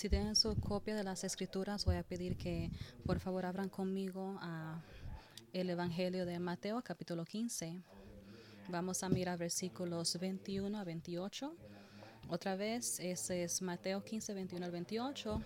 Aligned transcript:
Si 0.00 0.08
tienen 0.08 0.34
su 0.34 0.58
copia 0.58 0.96
de 0.96 1.04
las 1.04 1.24
escrituras, 1.24 1.84
voy 1.84 1.96
a 1.96 2.02
pedir 2.02 2.38
que 2.38 2.70
por 3.04 3.20
favor 3.20 3.44
abran 3.44 3.68
conmigo 3.68 4.38
a 4.40 4.80
el 5.52 5.68
Evangelio 5.68 6.24
de 6.24 6.38
Mateo, 6.38 6.80
capítulo 6.80 7.26
15. 7.26 7.82
Vamos 8.70 9.02
a 9.02 9.10
mirar 9.10 9.36
versículos 9.36 10.18
21 10.18 10.78
a 10.78 10.84
28. 10.84 11.54
Otra 12.30 12.56
vez, 12.56 12.98
ese 12.98 13.44
es 13.44 13.60
Mateo 13.60 14.02
15, 14.02 14.32
21 14.32 14.64
al 14.64 14.72
28. 14.72 15.42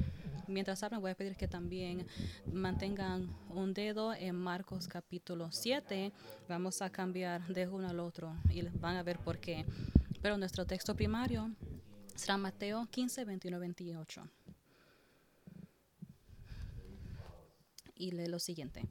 Mientras 0.46 0.84
abran, 0.84 1.00
voy 1.00 1.11
a 1.11 1.16
pedir 1.16 1.34
que 1.34 1.48
también 1.48 2.07
mantengan 2.52 3.36
un 3.48 3.75
dedo 3.75 4.14
en 4.14 4.36
Marcos 4.36 4.86
capítulo 4.86 5.50
7. 5.50 6.12
Vamos 6.48 6.80
a 6.80 6.91
cambiar 6.91 7.45
de 7.48 7.66
uno 7.66 7.89
al 7.89 7.98
otro 7.98 8.36
y 8.50 8.62
van 8.62 8.95
a 8.98 9.02
ver 9.02 9.18
por 9.18 9.41
qué. 9.41 9.66
Pero 10.23 10.39
nuestro 10.39 10.64
texto 10.64 10.95
primario 10.95 11.50
será 12.14 12.39
Mateo 12.39 12.86
15, 12.89 13.25
21, 13.25 13.59
28. 13.59 14.23
Y 17.96 18.12
lee 18.12 18.26
lo 18.26 18.39
siguiente. 18.39 18.89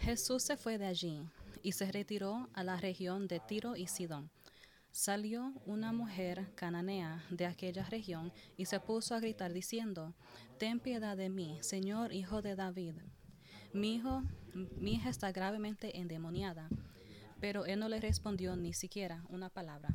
Jesús 0.00 0.42
se 0.42 0.56
fue 0.56 0.78
de 0.78 0.86
allí 0.86 1.22
y 1.62 1.72
se 1.72 1.90
retiró 1.90 2.48
a 2.54 2.62
la 2.64 2.76
región 2.76 3.28
de 3.28 3.40
Tiro 3.40 3.76
y 3.76 3.86
Sidón. 3.86 4.30
Salió 4.90 5.52
una 5.66 5.92
mujer 5.92 6.48
cananea 6.54 7.24
de 7.30 7.46
aquella 7.46 7.84
región 7.84 8.32
y 8.56 8.66
se 8.66 8.80
puso 8.80 9.14
a 9.14 9.20
gritar 9.20 9.52
diciendo, 9.52 10.14
Ten 10.58 10.80
piedad 10.80 11.16
de 11.16 11.28
mí, 11.28 11.58
Señor 11.60 12.12
Hijo 12.12 12.42
de 12.42 12.56
David. 12.56 12.94
Mi 13.72 13.96
hijo, 13.96 14.22
mi 14.54 14.94
hija 14.94 15.10
está 15.10 15.30
gravemente 15.30 15.98
endemoniada. 15.98 16.68
Pero 17.40 17.66
él 17.66 17.78
no 17.78 17.88
le 17.88 18.00
respondió 18.00 18.56
ni 18.56 18.72
siquiera 18.72 19.24
una 19.28 19.50
palabra. 19.50 19.94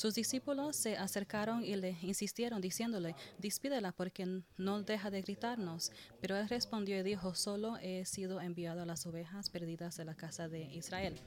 Sus 0.00 0.14
discípulos 0.14 0.76
se 0.76 0.96
acercaron 0.96 1.62
y 1.62 1.76
le 1.76 1.94
insistieron, 2.00 2.62
diciéndole, 2.62 3.14
despídela 3.36 3.92
porque 3.92 4.40
no 4.56 4.82
deja 4.82 5.10
de 5.10 5.20
gritarnos. 5.20 5.92
Pero 6.22 6.38
él 6.38 6.48
respondió 6.48 6.98
y 6.98 7.02
dijo, 7.02 7.34
solo 7.34 7.76
he 7.82 8.06
sido 8.06 8.40
enviado 8.40 8.80
a 8.80 8.86
las 8.86 9.04
ovejas 9.04 9.50
perdidas 9.50 9.98
de 9.98 10.06
la 10.06 10.14
casa 10.14 10.48
de 10.48 10.62
Israel. 10.62 11.20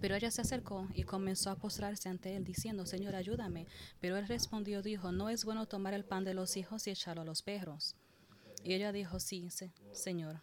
Pero 0.00 0.16
ella 0.16 0.32
se 0.32 0.40
acercó 0.40 0.88
y 0.94 1.04
comenzó 1.04 1.50
a 1.50 1.54
postrarse 1.54 2.08
ante 2.08 2.34
él, 2.34 2.42
diciendo, 2.42 2.86
Señor, 2.86 3.14
ayúdame. 3.14 3.68
Pero 4.00 4.16
él 4.16 4.26
respondió, 4.26 4.82
dijo, 4.82 5.12
no 5.12 5.28
es 5.28 5.44
bueno 5.44 5.66
tomar 5.66 5.94
el 5.94 6.04
pan 6.04 6.24
de 6.24 6.34
los 6.34 6.56
hijos 6.56 6.88
y 6.88 6.90
echarlo 6.90 7.22
a 7.22 7.24
los 7.24 7.42
perros. 7.42 7.94
Y 8.64 8.74
ella 8.74 8.90
dijo, 8.90 9.20
sí, 9.20 9.48
Señor. 9.92 10.42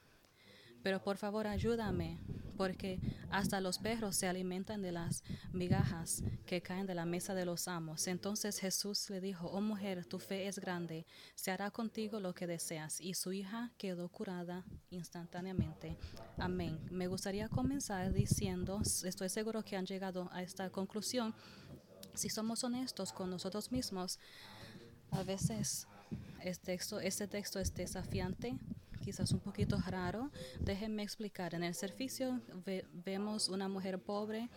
Pero 0.81 1.03
por 1.03 1.17
favor 1.17 1.47
ayúdame, 1.47 2.19
porque 2.53 2.99
hasta 3.29 3.61
los 3.61 3.79
perros 3.79 4.15
se 4.15 4.27
alimentan 4.27 4.81
de 4.81 4.91
las 4.91 5.23
migajas 5.51 6.23
que 6.45 6.61
caen 6.61 6.85
de 6.85 6.95
la 6.95 7.05
mesa 7.05 7.33
de 7.33 7.45
los 7.45 7.67
amos. 7.67 8.07
Entonces 8.07 8.59
Jesús 8.59 9.09
le 9.09 9.21
dijo, 9.21 9.47
oh 9.47 9.61
mujer, 9.61 10.05
tu 10.05 10.19
fe 10.19 10.47
es 10.47 10.59
grande, 10.59 11.05
se 11.35 11.51
hará 11.51 11.71
contigo 11.71 12.19
lo 12.19 12.33
que 12.33 12.47
deseas. 12.47 13.01
Y 13.01 13.13
su 13.13 13.33
hija 13.33 13.71
quedó 13.77 14.09
curada 14.09 14.63
instantáneamente. 14.89 15.97
Amén. 16.37 16.79
Me 16.91 17.07
gustaría 17.07 17.49
comenzar 17.49 18.13
diciendo, 18.13 18.81
estoy 18.81 19.29
seguro 19.29 19.63
que 19.63 19.75
han 19.75 19.85
llegado 19.85 20.29
a 20.31 20.41
esta 20.43 20.69
conclusión, 20.69 21.33
si 22.13 22.29
somos 22.29 22.63
honestos 22.63 23.11
con 23.11 23.29
nosotros 23.29 23.71
mismos, 23.71 24.19
a 25.11 25.23
veces 25.23 25.87
este 26.41 26.65
texto, 26.65 26.99
este 26.99 27.27
texto 27.27 27.59
es 27.59 27.73
desafiante 27.73 28.57
quizás 29.03 29.31
un 29.33 29.39
poquito 29.39 29.77
raro. 29.85 30.31
Déjenme 30.61 31.03
explicar. 31.03 31.53
En 31.53 31.63
el 31.63 31.75
servicio 31.75 32.41
vemos 32.93 33.49
una 33.49 33.67
mujer 33.67 33.99
pobre 33.99 34.49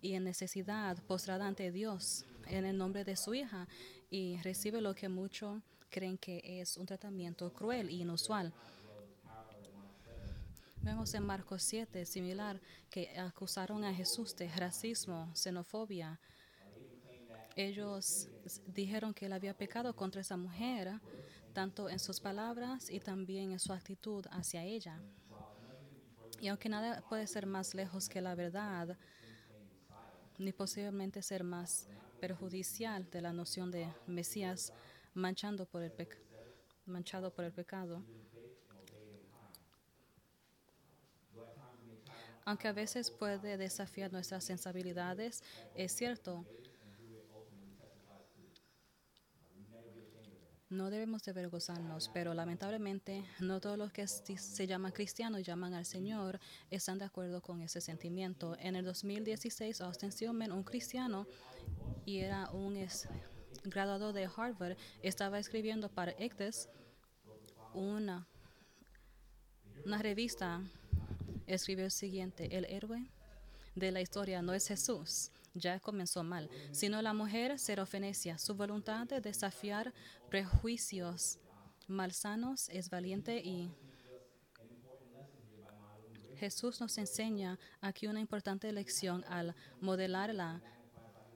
y 0.00 0.14
en 0.14 0.24
necesidad 0.24 0.96
postrada 1.04 1.46
ante 1.46 1.72
Dios 1.72 2.24
en 2.46 2.64
el 2.64 2.78
nombre 2.78 3.04
de 3.04 3.16
su 3.16 3.34
hija 3.34 3.66
y 4.08 4.36
recibe 4.42 4.80
lo 4.80 4.94
que 4.94 5.08
muchos 5.08 5.60
creen 5.90 6.16
que 6.16 6.60
es 6.60 6.76
un 6.76 6.86
tratamiento 6.86 7.52
cruel 7.52 7.88
e 7.88 7.94
inusual. 7.94 8.52
Vemos 10.80 11.12
en 11.14 11.24
Marcos 11.24 11.64
7, 11.64 12.06
similar, 12.06 12.60
que 12.88 13.18
acusaron 13.18 13.84
a 13.84 13.92
Jesús 13.92 14.36
de 14.36 14.48
racismo, 14.48 15.28
xenofobia. 15.34 16.20
Ellos 17.56 18.28
dijeron 18.68 19.12
que 19.12 19.26
él 19.26 19.32
había 19.32 19.54
pecado 19.54 19.94
contra 19.96 20.20
esa 20.20 20.36
mujer 20.36 21.00
tanto 21.58 21.88
en 21.90 21.98
sus 21.98 22.20
palabras 22.20 22.88
y 22.88 23.00
también 23.00 23.50
en 23.50 23.58
su 23.58 23.72
actitud 23.72 24.24
hacia 24.30 24.62
ella. 24.62 25.02
Y 26.40 26.46
aunque 26.46 26.68
nada 26.68 27.02
puede 27.08 27.26
ser 27.26 27.46
más 27.46 27.74
lejos 27.74 28.08
que 28.08 28.20
la 28.20 28.36
verdad, 28.36 28.96
ni 30.38 30.52
posiblemente 30.52 31.20
ser 31.20 31.42
más 31.42 31.88
perjudicial 32.20 33.10
de 33.10 33.22
la 33.22 33.32
noción 33.32 33.72
de 33.72 33.92
Mesías 34.06 34.72
manchando 35.14 35.66
por 35.66 35.82
el 35.82 35.92
manchado 36.86 37.34
por 37.34 37.44
el 37.44 37.52
pecado. 37.52 38.04
Aunque 42.44 42.68
a 42.68 42.72
veces 42.72 43.10
puede 43.10 43.56
desafiar 43.56 44.12
nuestras 44.12 44.44
sensibilidades, 44.44 45.42
es 45.74 45.90
cierto, 45.90 46.46
No 50.70 50.90
debemos 50.90 51.22
de 51.22 51.32
vergonzarnos, 51.32 52.10
pero 52.12 52.34
lamentablemente 52.34 53.24
no 53.40 53.58
todos 53.58 53.78
los 53.78 53.90
que 53.90 54.06
se 54.06 54.66
llaman 54.66 54.92
cristianos 54.92 55.42
llaman 55.42 55.72
al 55.72 55.86
Señor 55.86 56.38
están 56.70 56.98
de 56.98 57.06
acuerdo 57.06 57.40
con 57.40 57.62
ese 57.62 57.80
sentimiento. 57.80 58.54
En 58.60 58.76
el 58.76 58.84
2016, 58.84 59.80
Austin 59.80 60.12
Stillman, 60.12 60.52
un 60.52 60.64
cristiano 60.64 61.26
y 62.04 62.18
era 62.18 62.50
un 62.50 62.76
graduado 63.64 64.12
de 64.12 64.28
Harvard, 64.36 64.76
estaba 65.02 65.38
escribiendo 65.38 65.88
para 65.88 66.12
ECTES 66.12 66.68
una, 67.72 68.28
una 69.86 69.98
revista. 70.02 70.62
Escribió 71.46 71.86
el 71.86 71.90
siguiente, 71.90 72.54
el 72.54 72.66
héroe 72.66 73.10
de 73.74 73.90
la 73.90 74.02
historia 74.02 74.42
no 74.42 74.52
es 74.52 74.68
Jesús, 74.68 75.30
ya 75.54 75.80
comenzó 75.80 76.22
mal, 76.22 76.48
sino 76.72 77.02
la 77.02 77.12
mujer 77.12 77.58
serofenecia. 77.58 78.38
Su 78.38 78.54
voluntad 78.54 79.06
de 79.06 79.20
desafiar 79.20 79.92
prejuicios 80.28 81.38
malsanos 81.86 82.68
es 82.68 82.90
valiente 82.90 83.38
y 83.38 83.70
Jesús 86.36 86.80
nos 86.80 86.96
enseña 86.98 87.58
aquí 87.80 88.06
una 88.06 88.20
importante 88.20 88.70
lección 88.72 89.24
al 89.28 89.56
modelar 89.80 90.32
la 90.32 90.62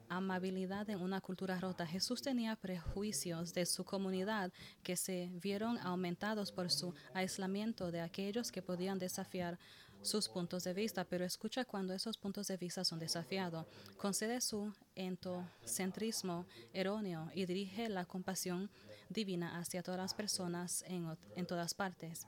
amabilidad 0.07 0.89
en 0.89 1.01
una 1.01 1.21
cultura 1.21 1.59
rota. 1.59 1.85
Jesús 1.85 2.21
tenía 2.21 2.55
prejuicios 2.55 3.53
de 3.53 3.65
su 3.65 3.83
comunidad 3.83 4.51
que 4.83 4.95
se 4.95 5.29
vieron 5.41 5.77
aumentados 5.79 6.51
por 6.51 6.71
su 6.71 6.93
aislamiento 7.13 7.91
de 7.91 8.01
aquellos 8.01 8.51
que 8.51 8.61
podían 8.61 8.99
desafiar 8.99 9.59
sus 10.03 10.29
puntos 10.29 10.63
de 10.63 10.73
vista, 10.73 11.03
pero 11.05 11.25
escucha 11.25 11.65
cuando 11.65 11.93
esos 11.93 12.17
puntos 12.17 12.47
de 12.47 12.57
vista 12.57 12.85
son 12.85 12.99
desafiados. 12.99 13.65
Concede 13.97 14.39
su 14.41 14.71
entocentrismo 14.95 16.45
erróneo 16.73 17.31
y 17.33 17.45
dirige 17.45 17.89
la 17.89 18.05
compasión 18.05 18.69
divina 19.09 19.57
hacia 19.57 19.81
todas 19.81 19.99
las 19.99 20.13
personas 20.13 20.83
en, 20.87 21.17
en 21.35 21.45
todas 21.45 21.73
partes. 21.73 22.27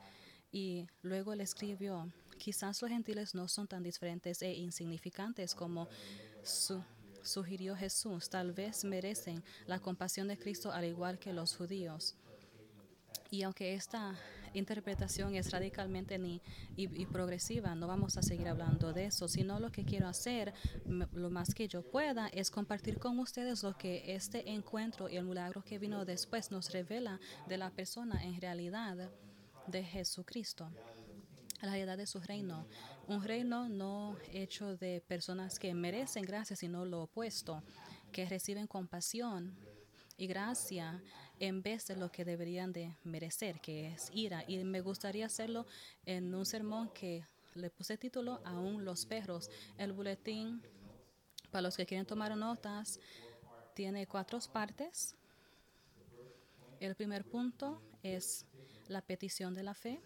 Y 0.51 0.87
luego 1.01 1.33
él 1.33 1.41
escribió, 1.41 2.11
quizás 2.37 2.81
los 2.81 2.89
gentiles 2.89 3.35
no 3.35 3.47
son 3.47 3.67
tan 3.67 3.83
diferentes 3.83 4.41
e 4.41 4.53
insignificantes 4.53 5.53
como 5.53 5.87
su, 6.43 6.81
sugirió 7.23 7.75
Jesús, 7.75 8.29
tal 8.29 8.53
vez 8.53 8.83
merecen 8.83 9.43
la 9.67 9.79
compasión 9.79 10.27
de 10.27 10.37
Cristo 10.37 10.71
al 10.71 10.85
igual 10.85 11.19
que 11.19 11.33
los 11.33 11.55
judíos. 11.55 12.15
Y 13.31 13.43
aunque 13.43 13.73
esta 13.73 14.15
interpretación 14.57 15.35
es 15.35 15.51
radicalmente 15.51 16.17
ni, 16.17 16.41
y, 16.75 17.05
progresiva, 17.05 17.75
no 17.75 17.87
vamos 17.87 18.17
a 18.17 18.21
seguir 18.21 18.47
hablando 18.47 18.93
de 18.93 19.05
eso, 19.05 19.27
sino 19.27 19.59
lo 19.59 19.71
que 19.71 19.85
quiero 19.85 20.07
hacer, 20.07 20.53
lo 20.85 21.29
más 21.29 21.53
que 21.53 21.67
yo 21.67 21.81
pueda, 21.81 22.27
es 22.29 22.51
compartir 22.51 22.99
con 22.99 23.19
ustedes 23.19 23.63
lo 23.63 23.77
que 23.77 24.15
este 24.15 24.49
encuentro 24.51 25.09
y 25.09 25.17
el 25.17 25.25
milagro 25.25 25.63
que 25.63 25.79
vino 25.79 26.05
después 26.05 26.51
nos 26.51 26.71
revela 26.71 27.19
de 27.47 27.57
la 27.57 27.69
persona 27.69 28.23
en 28.23 28.39
realidad 28.39 29.09
de 29.67 29.83
Jesucristo 29.83 30.71
la 31.61 31.71
realidad 31.71 31.97
de 31.97 32.07
su 32.07 32.19
reino. 32.19 32.67
Un 33.07 33.23
reino 33.23 33.69
no 33.69 34.17
hecho 34.31 34.75
de 34.77 35.01
personas 35.01 35.59
que 35.59 35.73
merecen 35.73 36.23
gracia, 36.23 36.55
sino 36.55 36.85
lo 36.85 37.03
opuesto, 37.03 37.63
que 38.11 38.25
reciben 38.25 38.67
compasión 38.67 39.55
y 40.17 40.27
gracia 40.27 41.01
en 41.39 41.61
vez 41.61 41.87
de 41.87 41.95
lo 41.95 42.11
que 42.11 42.25
deberían 42.25 42.71
de 42.71 42.95
merecer, 43.03 43.59
que 43.59 43.93
es 43.93 44.09
ira. 44.13 44.43
Y 44.47 44.63
me 44.63 44.81
gustaría 44.81 45.25
hacerlo 45.25 45.65
en 46.05 46.33
un 46.33 46.45
sermón 46.45 46.89
que 46.89 47.25
le 47.55 47.69
puse 47.69 47.97
título 47.97 48.41
Aún 48.43 48.85
los 48.85 49.05
perros. 49.05 49.49
El 49.77 49.93
boletín, 49.93 50.61
para 51.51 51.61
los 51.61 51.77
que 51.77 51.85
quieren 51.85 52.05
tomar 52.05 52.35
notas, 52.35 52.99
tiene 53.73 54.07
cuatro 54.07 54.39
partes. 54.51 55.15
El 56.79 56.95
primer 56.95 57.25
punto 57.25 57.81
es 58.03 58.45
la 58.87 59.01
petición 59.01 59.53
de 59.53 59.63
la 59.63 59.73
fe. 59.73 60.01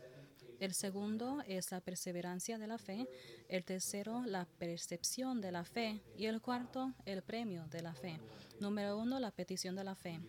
El 0.59 0.73
segundo 0.73 1.41
es 1.47 1.71
la 1.71 1.79
perseverancia 1.79 2.57
de 2.57 2.67
la 2.67 2.77
fe. 2.77 3.07
El 3.47 3.63
tercero, 3.63 4.23
la 4.25 4.45
percepción 4.45 5.41
de 5.41 5.51
la 5.51 5.63
fe. 5.63 6.01
Y 6.17 6.25
el 6.25 6.41
cuarto, 6.41 6.93
el 7.05 7.21
premio 7.21 7.65
de 7.67 7.81
la 7.81 7.93
fe. 7.93 8.19
Número 8.59 8.97
uno, 8.97 9.19
la 9.19 9.31
petición 9.31 9.75
de 9.75 9.83
la 9.83 9.95
fe. 9.95 10.19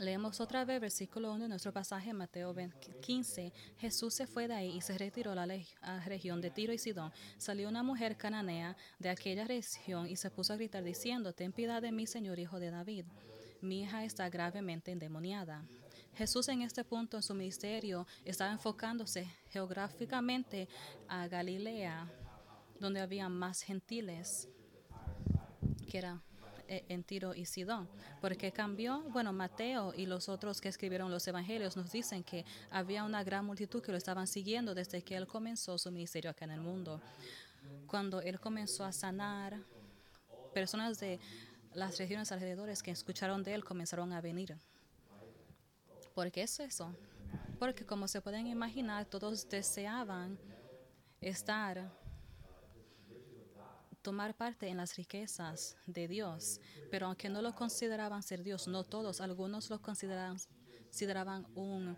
Leemos 0.00 0.40
otra 0.40 0.64
vez 0.64 0.80
versículo 0.80 1.32
1 1.32 1.44
de 1.44 1.48
nuestro 1.48 1.72
pasaje, 1.72 2.12
Mateo 2.12 2.54
15. 3.00 3.52
Jesús 3.78 4.14
se 4.14 4.28
fue 4.28 4.46
de 4.46 4.54
ahí 4.54 4.76
y 4.76 4.80
se 4.80 4.96
retiró 4.96 5.32
a 5.32 5.46
la, 5.46 5.58
región 6.04 6.40
de 6.40 6.50
Tiro 6.50 6.72
y 6.72 6.78
Sidón. 6.78 7.12
Salió 7.36 7.68
una 7.68 7.82
mujer 7.82 8.16
cananea 8.16 8.76
de 9.00 9.08
aquella 9.08 9.44
región 9.44 10.08
y 10.08 10.14
se 10.14 10.30
puso 10.30 10.52
a 10.52 10.56
gritar 10.56 10.84
diciendo, 10.84 11.32
Ten 11.32 11.52
piedad 11.52 11.82
de 11.82 11.90
mí, 11.90 12.06
Señor, 12.06 12.38
hijo 12.38 12.60
de 12.60 12.70
David. 12.70 13.06
Mi 13.60 13.82
hija 13.82 14.04
está 14.04 14.30
gravemente 14.30 14.92
endemoniada. 14.92 15.66
Jesús 16.14 16.46
en 16.48 16.62
este 16.62 16.84
punto 16.84 17.16
en 17.16 17.22
su 17.24 17.34
ministerio 17.34 18.06
estaba 18.24 18.52
enfocándose 18.52 19.28
geográficamente 19.50 20.68
a 21.08 21.26
Galilea, 21.26 22.08
donde 22.78 23.00
había 23.00 23.28
más 23.28 23.62
gentiles, 23.62 24.48
que 25.90 25.98
era 25.98 26.22
en 26.68 27.02
Tiro 27.02 27.34
y 27.34 27.46
Sidón. 27.46 27.88
Porque 28.20 28.52
cambió, 28.52 29.02
bueno, 29.10 29.32
Mateo 29.32 29.92
y 29.96 30.06
los 30.06 30.28
otros 30.28 30.60
que 30.60 30.68
escribieron 30.68 31.10
los 31.10 31.26
evangelios 31.26 31.76
nos 31.76 31.90
dicen 31.90 32.22
que 32.22 32.44
había 32.70 33.04
una 33.04 33.24
gran 33.24 33.44
multitud 33.44 33.82
que 33.82 33.92
lo 33.92 33.98
estaban 33.98 34.26
siguiendo 34.26 34.74
desde 34.74 35.02
que 35.02 35.16
él 35.16 35.26
comenzó 35.26 35.78
su 35.78 35.90
ministerio 35.90 36.30
acá 36.30 36.44
en 36.44 36.52
el 36.52 36.60
mundo. 36.60 37.00
Cuando 37.86 38.20
él 38.20 38.38
comenzó 38.38 38.84
a 38.84 38.92
sanar, 38.92 39.58
personas 40.54 40.98
de 40.98 41.18
las 41.74 41.98
regiones 41.98 42.32
alrededores 42.32 42.82
que 42.82 42.90
escucharon 42.90 43.42
de 43.42 43.54
él 43.54 43.64
comenzaron 43.64 44.12
a 44.12 44.20
venir. 44.20 44.56
¿Por 46.14 46.30
qué 46.30 46.42
es 46.42 46.60
eso? 46.60 46.94
Porque 47.58 47.84
como 47.84 48.08
se 48.08 48.20
pueden 48.20 48.46
imaginar, 48.46 49.06
todos 49.06 49.48
deseaban 49.48 50.38
estar 51.20 51.90
tomar 54.02 54.34
parte 54.34 54.68
en 54.68 54.76
las 54.76 54.96
riquezas 54.96 55.76
de 55.86 56.08
Dios, 56.08 56.60
pero 56.90 57.06
aunque 57.06 57.28
no 57.28 57.42
lo 57.42 57.54
consideraban 57.54 58.22
ser 58.22 58.42
Dios, 58.42 58.68
no 58.68 58.84
todos, 58.84 59.20
algunos 59.20 59.70
lo 59.70 59.80
consideraban, 59.80 61.46
un, 61.54 61.96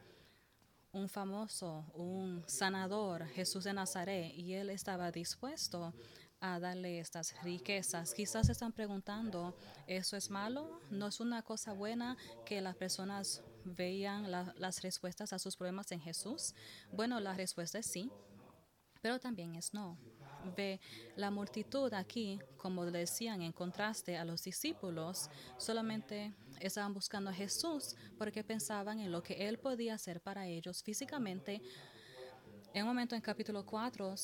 un 0.92 1.08
famoso, 1.08 1.84
un 1.94 2.42
sanador, 2.46 3.26
Jesús 3.28 3.64
de 3.64 3.72
Nazaret, 3.72 4.32
y 4.34 4.54
él 4.54 4.70
estaba 4.70 5.12
dispuesto 5.12 5.94
a 6.40 6.58
darle 6.58 6.98
estas 6.98 7.34
riquezas. 7.42 8.14
Quizás 8.14 8.48
están 8.48 8.72
preguntando, 8.72 9.54
¿eso 9.86 10.16
es 10.16 10.30
malo? 10.30 10.80
¿No 10.90 11.06
es 11.06 11.20
una 11.20 11.42
cosa 11.42 11.74
buena 11.74 12.16
que 12.46 12.62
las 12.62 12.76
personas 12.76 13.42
veían 13.64 14.30
las 14.30 14.82
respuestas 14.82 15.34
a 15.34 15.38
sus 15.38 15.56
problemas 15.56 15.92
en 15.92 16.00
Jesús? 16.00 16.54
Bueno, 16.92 17.20
la 17.20 17.34
respuesta 17.34 17.78
es 17.78 17.86
sí, 17.86 18.10
pero 19.02 19.18
también 19.18 19.54
es 19.54 19.74
no 19.74 19.98
ve 20.56 20.80
la 21.16 21.30
multitud 21.30 21.92
aquí, 21.92 22.38
como 22.56 22.84
decían, 22.86 23.42
en 23.42 23.52
contraste 23.52 24.16
a 24.16 24.24
los 24.24 24.42
discípulos, 24.42 25.30
solamente 25.58 26.34
estaban 26.60 26.94
buscando 26.94 27.30
a 27.30 27.32
Jesús 27.32 27.96
porque 28.18 28.44
pensaban 28.44 29.00
en 29.00 29.12
lo 29.12 29.22
que 29.22 29.48
Él 29.48 29.58
podía 29.58 29.94
hacer 29.94 30.20
para 30.20 30.46
ellos 30.46 30.82
físicamente. 30.82 31.62
En 32.72 32.82
un 32.82 32.88
momento 32.88 33.14
en 33.14 33.20
capítulo 33.20 33.64
4, 33.66 34.14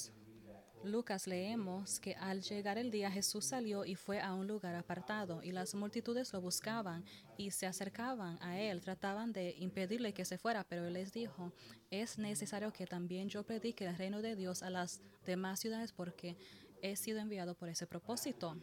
Lucas 0.84 1.26
leemos 1.26 1.99
que 1.99 2.14
al 2.14 2.43
llegar 2.43 2.78
el 2.78 2.90
día 2.90 3.11
Jesús 3.11 3.44
salió 3.46 3.84
y 3.84 3.96
fue 3.96 4.20
a 4.20 4.34
un 4.34 4.46
lugar 4.46 4.75
apartado 4.75 5.43
y 5.43 5.50
las 5.50 5.75
multitudes 5.75 6.32
lo 6.32 6.40
buscaban 6.40 7.05
y 7.37 7.50
se 7.50 7.67
acercaban 7.67 8.38
a 8.40 8.61
él, 8.61 8.81
trataban 8.81 9.32
de 9.32 9.55
impedirle 9.58 10.12
que 10.12 10.25
se 10.25 10.38
fuera, 10.38 10.64
pero 10.64 10.87
él 10.87 10.93
les 10.93 11.12
dijo, 11.12 11.52
es 11.90 12.19
necesario 12.19 12.73
que 12.73 12.87
también 12.87 13.28
yo 13.28 13.43
predique 13.43 13.87
el 13.87 13.96
reino 13.96 14.23
de 14.23 14.37
Dios 14.37 14.62
a 14.62 14.70
las 14.70 15.00
demás 15.25 15.61
ciudades 15.61 15.93
porque 15.93 16.37
he 16.82 16.96
sido 16.96 17.19
enviado 17.19 17.55
por 17.55 17.69
ese 17.69 17.87
propósito. 17.87 18.56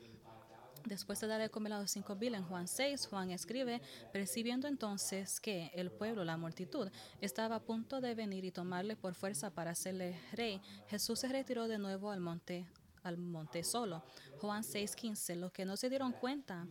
Después 0.85 1.21
de 1.21 1.27
darle 1.27 1.50
comer 1.50 1.74
a 1.74 1.80
los 1.80 1.91
cinco 1.91 2.15
mil 2.15 2.35
en 2.35 2.44
Juan 2.44 2.68
6, 2.68 3.07
Juan 3.07 3.31
escribe, 3.31 3.81
percibiendo 4.12 4.68
entonces 4.68 5.39
que 5.39 5.71
el 5.74 5.91
pueblo, 5.91 6.25
la 6.25 6.35
multitud, 6.35 6.89
estaba 7.21 7.56
a 7.56 7.59
punto 7.62 8.01
de 8.01 8.15
venir 8.15 8.44
y 8.44 8.51
tomarle 8.51 8.97
por 8.97 9.15
fuerza 9.15 9.50
para 9.50 9.71
hacerle 9.71 10.19
rey, 10.33 10.62
Jesús 10.88 11.19
se 11.19 11.30
retiró 11.30 11.68
de 11.69 11.77
nuevo 11.77 12.12
al 12.12 12.19
monte, 12.19 12.68
al 13.01 13.18
monte 13.18 13.63
solo. 13.63 14.03
Juan 14.41 14.63
6, 14.63 14.95
15. 14.95 15.35
Lo 15.38 15.51
que 15.51 15.63
no 15.63 15.77
se 15.77 15.89
dieron 15.89 16.12
cuenta 16.12 16.68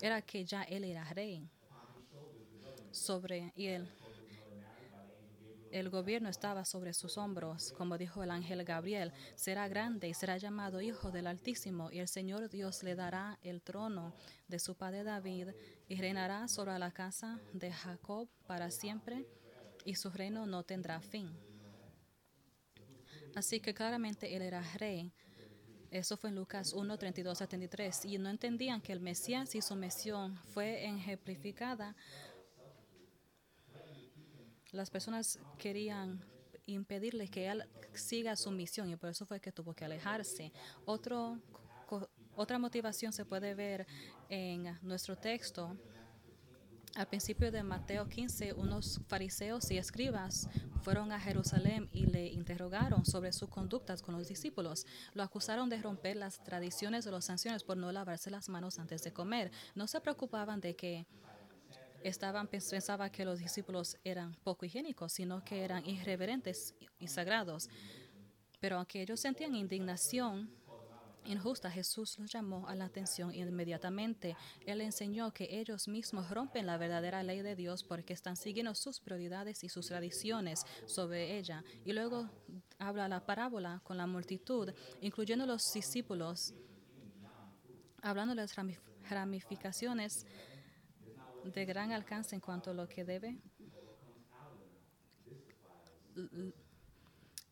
era 0.00 0.22
que 0.22 0.44
ya 0.44 0.62
él 0.62 0.84
era 0.84 1.04
rey 1.04 1.48
sobre 2.92 3.52
y 3.56 3.66
él 3.66 3.88
el 5.80 5.90
gobierno 5.90 6.28
estaba 6.28 6.64
sobre 6.64 6.92
sus 6.92 7.18
hombros, 7.18 7.72
como 7.72 7.98
dijo 7.98 8.22
el 8.22 8.30
ángel 8.30 8.64
Gabriel, 8.64 9.12
será 9.34 9.68
grande 9.68 10.08
y 10.08 10.14
será 10.14 10.38
llamado 10.38 10.80
Hijo 10.80 11.10
del 11.10 11.26
Altísimo, 11.26 11.90
y 11.90 11.98
el 11.98 12.08
Señor 12.08 12.48
Dios 12.48 12.82
le 12.82 12.94
dará 12.94 13.38
el 13.42 13.62
trono 13.62 14.14
de 14.48 14.58
su 14.58 14.74
padre 14.74 15.04
David, 15.04 15.48
y 15.88 15.96
reinará 16.00 16.48
sobre 16.48 16.78
la 16.78 16.90
casa 16.90 17.40
de 17.52 17.72
Jacob 17.72 18.28
para 18.46 18.70
siempre, 18.70 19.26
y 19.84 19.94
su 19.94 20.10
reino 20.10 20.46
no 20.46 20.62
tendrá 20.62 21.00
fin. 21.00 21.30
Así 23.34 23.60
que 23.60 23.74
claramente 23.74 24.34
él 24.34 24.42
era 24.42 24.62
rey. 24.78 25.12
Eso 25.90 26.16
fue 26.16 26.30
en 26.30 26.36
Lucas 26.36 26.72
1, 26.72 26.98
32 26.98 27.42
a 27.42 27.46
33. 27.46 28.06
Y 28.06 28.18
no 28.18 28.30
entendían 28.30 28.80
que 28.80 28.92
el 28.92 29.00
Mesías 29.00 29.54
y 29.54 29.62
su 29.62 29.76
misión 29.76 30.36
fue 30.54 30.86
ejemplificada 30.86 31.94
las 34.72 34.90
personas 34.90 35.38
querían 35.58 36.24
impedirle 36.66 37.28
que 37.28 37.48
él 37.48 37.64
siga 37.94 38.36
su 38.36 38.50
misión 38.50 38.90
y 38.90 38.96
por 38.96 39.10
eso 39.10 39.24
fue 39.26 39.40
que 39.40 39.52
tuvo 39.52 39.74
que 39.74 39.84
alejarse. 39.84 40.52
Otro, 40.84 41.38
otra 42.34 42.58
motivación 42.58 43.12
se 43.12 43.24
puede 43.24 43.54
ver 43.54 43.86
en 44.28 44.76
nuestro 44.82 45.16
texto. 45.16 45.76
Al 46.96 47.06
principio 47.08 47.52
de 47.52 47.62
Mateo 47.62 48.08
15, 48.08 48.54
unos 48.54 49.02
fariseos 49.06 49.70
y 49.70 49.76
escribas 49.76 50.48
fueron 50.80 51.12
a 51.12 51.20
Jerusalén 51.20 51.90
y 51.92 52.06
le 52.06 52.26
interrogaron 52.28 53.04
sobre 53.04 53.34
sus 53.34 53.50
conductas 53.50 54.00
con 54.00 54.16
los 54.16 54.28
discípulos. 54.28 54.86
Lo 55.12 55.22
acusaron 55.22 55.68
de 55.68 55.82
romper 55.82 56.16
las 56.16 56.42
tradiciones 56.42 57.04
de 57.04 57.10
los 57.10 57.26
sanciones 57.26 57.64
por 57.64 57.76
no 57.76 57.92
lavarse 57.92 58.30
las 58.30 58.48
manos 58.48 58.78
antes 58.78 59.02
de 59.02 59.12
comer. 59.12 59.50
No 59.74 59.86
se 59.86 60.00
preocupaban 60.00 60.62
de 60.62 60.74
que 60.74 61.06
estaban 62.02 62.46
pensaba 62.46 63.10
que 63.10 63.24
los 63.24 63.38
discípulos 63.38 63.96
eran 64.04 64.34
poco 64.42 64.64
higiénicos, 64.66 65.12
sino 65.12 65.44
que 65.44 65.62
eran 65.62 65.84
irreverentes 65.86 66.74
y 66.98 67.08
sagrados. 67.08 67.68
Pero 68.60 68.76
aunque 68.76 69.02
ellos 69.02 69.20
sentían 69.20 69.54
indignación 69.54 70.50
injusta, 71.26 71.70
Jesús 71.70 72.18
los 72.18 72.30
llamó 72.30 72.68
a 72.68 72.74
la 72.74 72.86
atención 72.86 73.34
inmediatamente. 73.34 74.36
Él 74.64 74.80
enseñó 74.80 75.32
que 75.32 75.48
ellos 75.50 75.88
mismos 75.88 76.30
rompen 76.30 76.66
la 76.66 76.76
verdadera 76.76 77.22
ley 77.22 77.42
de 77.42 77.56
Dios 77.56 77.82
porque 77.82 78.12
están 78.12 78.36
siguiendo 78.36 78.74
sus 78.74 79.00
prioridades 79.00 79.64
y 79.64 79.68
sus 79.68 79.88
tradiciones 79.88 80.64
sobre 80.86 81.36
ella. 81.36 81.64
Y 81.84 81.92
luego 81.92 82.30
habla 82.78 83.08
la 83.08 83.24
parábola 83.24 83.80
con 83.82 83.96
la 83.96 84.06
multitud, 84.06 84.72
incluyendo 85.00 85.46
los 85.46 85.72
discípulos, 85.72 86.54
hablando 88.02 88.34
de 88.34 88.42
las 88.42 88.54
ramificaciones 89.08 90.26
de 91.54 91.64
gran 91.64 91.92
alcance 91.92 92.34
en 92.34 92.40
cuanto 92.40 92.70
a 92.70 92.74
lo 92.74 92.88
que 92.88 93.04
debe. 93.04 93.38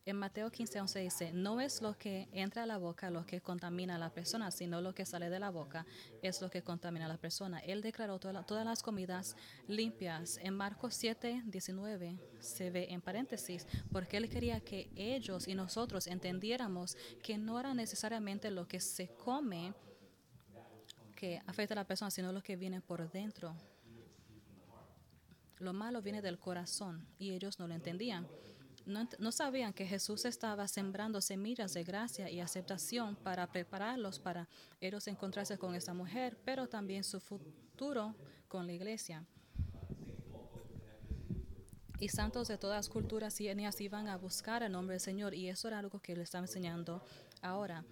En 0.07 0.17
Mateo 0.17 0.51
15, 0.51 0.81
11 0.81 0.99
dice, 0.99 1.33
no 1.33 1.59
es 1.59 1.81
lo 1.81 1.97
que 1.97 2.29
entra 2.31 2.61
a 2.61 2.65
la 2.67 2.77
boca 2.77 3.09
lo 3.09 3.25
que 3.25 3.41
contamina 3.41 3.95
a 3.95 3.97
la 3.97 4.11
persona, 4.11 4.51
sino 4.51 4.79
lo 4.79 4.93
que 4.93 5.03
sale 5.03 5.31
de 5.31 5.39
la 5.39 5.49
boca 5.49 5.87
es 6.21 6.41
lo 6.41 6.51
que 6.51 6.61
contamina 6.61 7.05
a 7.05 7.07
la 7.07 7.17
persona. 7.17 7.57
Él 7.59 7.81
declaró 7.81 8.19
todas 8.19 8.65
las 8.65 8.83
comidas 8.83 9.35
limpias. 9.67 10.37
En 10.43 10.53
Marcos 10.53 10.93
7, 10.93 11.41
19 11.47 12.19
se 12.39 12.69
ve 12.69 12.87
en 12.91 13.01
paréntesis, 13.01 13.65
porque 13.91 14.17
él 14.17 14.29
quería 14.29 14.59
que 14.59 14.91
ellos 14.95 15.47
y 15.47 15.55
nosotros 15.55 16.05
entendiéramos 16.05 16.95
que 17.23 17.39
no 17.39 17.59
era 17.59 17.73
necesariamente 17.73 18.51
lo 18.51 18.67
que 18.67 18.79
se 18.79 19.07
come 19.07 19.73
que 21.15 21.41
afecta 21.47 21.73
a 21.73 21.77
la 21.77 21.87
persona, 21.87 22.11
sino 22.11 22.31
lo 22.31 22.43
que 22.43 22.55
viene 22.55 22.79
por 22.79 23.09
dentro. 23.09 23.55
Lo 25.59 25.73
malo 25.73 26.01
viene 26.01 26.21
del 26.21 26.37
corazón 26.37 27.07
y 27.17 27.31
ellos 27.31 27.59
no 27.59 27.67
lo 27.67 27.73
entendían. 27.73 28.27
No, 28.85 29.31
sabían 29.31 29.73
que 29.73 29.87
Jesús 29.87 30.25
estaba 30.25 30.67
sembrando 30.67 31.19
semillas 31.19 31.73
de 31.73 31.83
gracia 31.83 32.29
y 32.29 32.39
aceptación 32.39 33.15
para 33.15 33.47
prepararlos 33.51 34.19
para 34.19 34.47
ellos 34.79 35.07
encontrarse 35.07 35.57
con 35.57 35.73
esta 35.73 35.95
mujer, 35.95 36.37
pero 36.45 36.67
también 36.67 37.03
su 37.03 37.19
futuro 37.19 38.15
con 38.47 38.67
la 38.67 38.73
iglesia. 38.73 39.25
Y 41.99 42.09
santos 42.09 42.47
de 42.47 42.59
todas 42.59 42.89
culturas 42.89 43.41
y 43.41 43.47
etnias 43.47 43.81
iban 43.81 44.07
a 44.07 44.17
buscar 44.17 44.61
el 44.61 44.71
nombre 44.71 44.93
del 44.95 45.01
Señor 45.01 45.33
y 45.33 45.49
eso 45.49 45.67
era 45.67 45.79
algo 45.79 45.99
que 45.99 46.15
le 46.15 46.21
estaba 46.21 46.43
enseñando 46.43 47.01
ahora. 47.41 47.83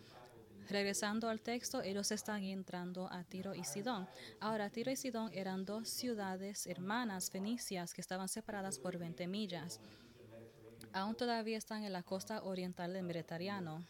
Regresando 0.70 1.30
al 1.30 1.42
texto, 1.42 1.82
ellos 1.82 2.12
están 2.12 2.44
entrando 2.44 3.08
a 3.12 3.24
Tiro 3.24 3.54
y 3.54 3.64
Sidón. 3.64 4.08
Ahora, 4.40 4.70
Tiro 4.70 4.92
y 4.92 4.96
Sidón 4.96 5.30
eran 5.34 5.66
dos 5.66 5.90
ciudades 5.90 6.68
hermanas 6.68 7.30
fenicias 7.30 7.94
que 7.94 8.02
estaban 8.02 8.30
separadas 8.30 8.80
por 8.80 8.98
20 8.98 9.28
millas. 9.28 9.80
Aún 10.94 11.16
todavía 11.16 11.58
están 11.58 11.84
en 11.84 11.94
la 11.94 12.04
costa 12.04 12.44
oriental 12.44 12.94
del 12.94 13.04
Mediterráneo, 13.04 13.84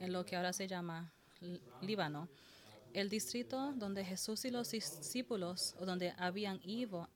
en 0.00 0.12
lo 0.12 0.24
que 0.24 0.36
ahora 0.36 0.52
se 0.52 0.66
llama 0.66 1.12
Líbano. 1.82 2.28
El 2.92 3.08
distrito 3.08 3.72
donde 3.74 4.04
Jesús 4.04 4.44
y 4.44 4.50
los 4.50 4.70
discípulos, 4.70 5.74
o 5.78 5.84
donde 5.84 6.14
habían 6.16 6.60
ido, 6.64 7.08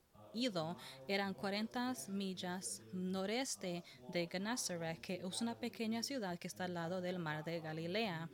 eran 1.09 1.35
40 1.35 1.95
millas 2.09 2.83
noreste 2.93 3.85
de 4.09 4.29
Gennesaret, 4.31 5.01
que 5.01 5.15
es 5.15 5.41
una 5.41 5.55
pequeña 5.55 6.03
ciudad 6.03 6.39
que 6.39 6.49
está 6.49 6.65
al 6.65 6.75
lado 6.75 7.01
del 7.01 7.19
mar 7.19 7.45
de 7.45 7.61
Galilea. 7.61 8.29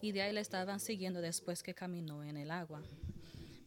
Y 0.00 0.12
de 0.12 0.22
ahí 0.22 0.32
le 0.32 0.40
estaban 0.40 0.80
siguiendo 0.80 1.20
después 1.20 1.62
que 1.62 1.74
caminó 1.74 2.22
en 2.22 2.36
el 2.36 2.50
agua. 2.50 2.82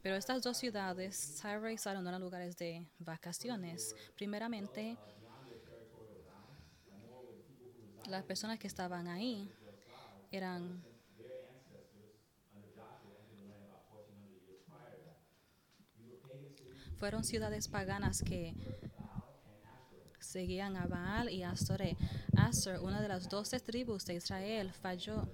Pero 0.01 0.15
estas 0.15 0.41
dos 0.41 0.57
ciudades, 0.57 1.15
Syra 1.15 1.71
y 1.71 1.77
Saron, 1.77 2.07
eran 2.07 2.21
lugares 2.21 2.57
de 2.57 2.85
vacaciones. 2.99 3.95
Primeramente, 4.15 4.97
las 8.07 8.23
personas 8.23 8.57
que 8.59 8.67
estaban 8.67 9.07
ahí 9.07 9.51
eran 10.31 10.83
fueron 16.97 17.23
ciudades 17.23 17.67
paganas 17.67 18.21
que 18.21 18.53
seguían 20.19 20.75
a 20.75 20.85
Baal 20.85 21.29
y 21.29 21.43
Astoré. 21.43 21.97
Astor, 22.35 22.79
una 22.81 23.01
de 23.01 23.07
las 23.07 23.29
doce 23.29 23.59
tribus 23.59 24.05
de 24.05 24.15
Israel, 24.15 24.71
falló 24.73 25.27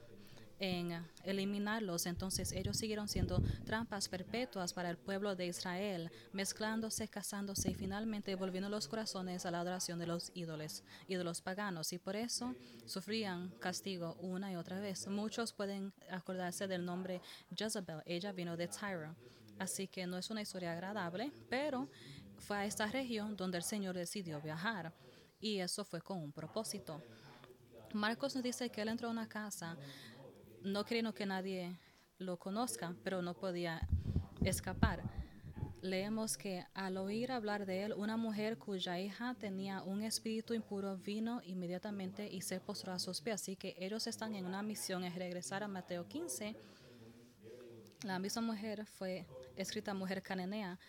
en 0.59 1.05
eliminarlos. 1.23 2.05
Entonces 2.05 2.51
ellos 2.51 2.77
siguieron 2.77 3.07
siendo 3.07 3.41
trampas 3.65 4.07
perpetuas 4.07 4.73
para 4.73 4.89
el 4.89 4.97
pueblo 4.97 5.35
de 5.35 5.47
Israel, 5.47 6.11
mezclándose, 6.33 7.07
casándose 7.07 7.71
y 7.71 7.75
finalmente 7.75 8.35
volviendo 8.35 8.69
los 8.69 8.87
corazones 8.87 9.45
a 9.45 9.51
la 9.51 9.61
adoración 9.61 9.99
de 9.99 10.07
los 10.07 10.31
ídolos, 10.33 10.83
ídolos 11.07 11.41
paganos. 11.41 11.93
Y 11.93 11.97
por 11.97 12.15
eso 12.15 12.55
sufrían 12.85 13.49
castigo 13.59 14.15
una 14.21 14.51
y 14.51 14.55
otra 14.55 14.79
vez. 14.79 15.07
Muchos 15.07 15.53
pueden 15.53 15.93
acordarse 16.09 16.67
del 16.67 16.85
nombre 16.85 17.21
Jezebel. 17.55 18.01
Ella 18.05 18.31
vino 18.31 18.57
de 18.57 18.67
Tyre. 18.67 19.09
Así 19.57 19.87
que 19.87 20.05
no 20.05 20.17
es 20.17 20.29
una 20.29 20.41
historia 20.41 20.73
agradable, 20.73 21.31
pero 21.49 21.87
fue 22.39 22.57
a 22.57 22.65
esta 22.65 22.87
región 22.87 23.35
donde 23.35 23.57
el 23.57 23.63
Señor 23.63 23.95
decidió 23.95 24.41
viajar. 24.41 24.93
Y 25.39 25.59
eso 25.59 25.85
fue 25.85 26.01
con 26.01 26.17
un 26.17 26.31
propósito. 26.31 27.01
Marcos 27.93 28.35
nos 28.35 28.43
dice 28.43 28.69
que 28.69 28.81
él 28.81 28.89
entró 28.89 29.07
a 29.07 29.11
una 29.11 29.27
casa 29.27 29.77
no 30.65 30.83
queriendo 30.83 31.13
que 31.13 31.25
nadie 31.25 31.79
lo 32.17 32.37
conozca, 32.37 32.95
pero 33.03 33.21
no 33.21 33.33
podía 33.35 33.87
escapar. 34.43 35.03
Leemos 35.81 36.37
que 36.37 36.65
al 36.73 36.97
oír 36.97 37.31
hablar 37.31 37.67
de 37.67 37.83
él, 37.83 37.93
una 37.93 38.17
mujer 38.17 38.57
cuya 38.57 38.99
hija 38.99 39.35
tenía 39.35 39.83
un 39.83 40.01
espíritu 40.01 40.55
impuro 40.55 40.97
vino 40.97 41.41
inmediatamente 41.45 42.27
y 42.27 42.41
se 42.41 42.59
postró 42.59 42.91
a 42.91 42.99
sus 42.99 43.21
pies. 43.21 43.35
Así 43.35 43.55
que 43.55 43.75
ellos 43.77 44.07
están 44.07 44.33
en 44.33 44.45
una 44.45 44.63
misión, 44.63 45.03
es 45.03 45.13
regresar 45.13 45.61
a 45.61 45.67
Mateo 45.67 46.07
15. 46.07 46.55
La 48.03 48.17
misma 48.17 48.41
mujer 48.41 48.85
fue 48.87 49.27
escrita 49.55 49.93
mujer 49.93 50.23
cananea. 50.23 50.79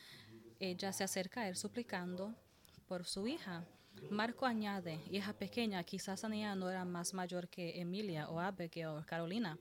Ella 0.58 0.92
se 0.94 1.04
acerca 1.04 1.42
a 1.42 1.48
él 1.48 1.56
suplicando 1.56 2.34
por 2.88 3.04
su 3.04 3.26
hija. 3.26 3.66
Marco 4.10 4.46
añade, 4.46 5.00
hija 5.10 5.32
pequeña, 5.32 5.82
quizás 5.84 6.24
Anía 6.24 6.54
no 6.54 6.70
era 6.70 6.84
más 6.84 7.12
mayor 7.12 7.48
que 7.48 7.80
Emilia 7.80 8.28
o 8.28 8.38
Abigail 8.38 8.86
o 8.86 9.04
Carolina. 9.04 9.58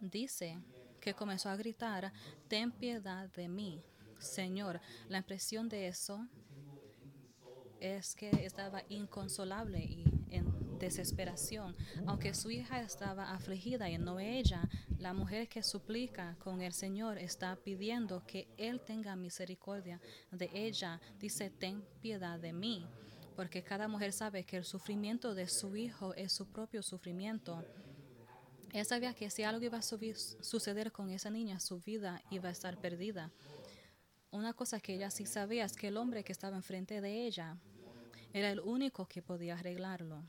Dice 0.00 0.58
que 1.00 1.14
comenzó 1.14 1.48
a 1.48 1.56
gritar, 1.56 2.12
ten 2.48 2.72
piedad 2.72 3.28
de 3.30 3.48
mí, 3.48 3.82
Señor. 4.18 4.80
La 5.08 5.18
impresión 5.18 5.68
de 5.68 5.88
eso 5.88 6.26
es 7.80 8.14
que 8.14 8.30
estaba 8.44 8.82
inconsolable 8.88 9.84
y 9.84 10.04
en 10.30 10.78
desesperación. 10.78 11.76
Aunque 12.06 12.34
su 12.34 12.50
hija 12.50 12.80
estaba 12.80 13.32
afligida 13.32 13.88
y 13.90 13.98
no 13.98 14.18
ella, 14.18 14.68
la 14.98 15.12
mujer 15.12 15.48
que 15.48 15.62
suplica 15.62 16.36
con 16.38 16.62
el 16.62 16.72
Señor 16.72 17.18
está 17.18 17.56
pidiendo 17.56 18.24
que 18.26 18.48
Él 18.56 18.80
tenga 18.80 19.14
misericordia 19.16 20.00
de 20.30 20.50
ella. 20.52 21.00
Dice, 21.18 21.50
ten 21.50 21.84
piedad 22.00 22.38
de 22.38 22.52
mí, 22.52 22.86
porque 23.34 23.62
cada 23.62 23.88
mujer 23.88 24.12
sabe 24.12 24.44
que 24.44 24.56
el 24.56 24.64
sufrimiento 24.64 25.34
de 25.34 25.48
su 25.48 25.76
hijo 25.76 26.14
es 26.14 26.32
su 26.32 26.46
propio 26.46 26.82
sufrimiento. 26.82 27.64
Ella 28.72 28.84
sabía 28.84 29.14
que 29.14 29.30
si 29.30 29.42
algo 29.42 29.64
iba 29.64 29.78
a 29.78 29.82
suceder 29.82 30.92
con 30.92 31.10
esa 31.10 31.30
niña, 31.30 31.60
su 31.60 31.80
vida 31.80 32.22
iba 32.30 32.48
a 32.48 32.52
estar 32.52 32.78
perdida. 32.78 33.30
Una 34.30 34.52
cosa 34.54 34.80
que 34.80 34.94
ella 34.94 35.10
sí 35.10 35.24
sabía 35.24 35.64
es 35.64 35.76
que 35.76 35.88
el 35.88 35.96
hombre 35.96 36.24
que 36.24 36.32
estaba 36.32 36.56
enfrente 36.56 37.00
de 37.00 37.26
ella 37.26 37.56
era 38.32 38.50
el 38.50 38.60
único 38.60 39.06
que 39.06 39.22
podía 39.22 39.54
arreglarlo. 39.54 40.24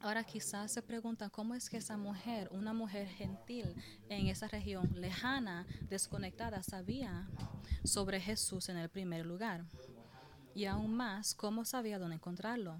Ahora 0.00 0.22
quizás 0.22 0.70
se 0.70 0.80
preguntan 0.80 1.28
cómo 1.28 1.54
es 1.56 1.68
que 1.68 1.78
esa 1.78 1.96
mujer, 1.96 2.48
una 2.52 2.72
mujer 2.72 3.08
gentil 3.08 3.74
en 4.08 4.28
esa 4.28 4.46
región 4.46 4.88
lejana, 4.94 5.66
desconectada, 5.88 6.62
sabía 6.62 7.28
sobre 7.82 8.20
Jesús 8.20 8.68
en 8.68 8.76
el 8.76 8.88
primer 8.88 9.26
lugar. 9.26 9.64
Y 10.54 10.66
aún 10.66 10.94
más, 10.94 11.34
cómo 11.34 11.64
sabía 11.64 11.98
dónde 11.98 12.14
encontrarlo. 12.16 12.76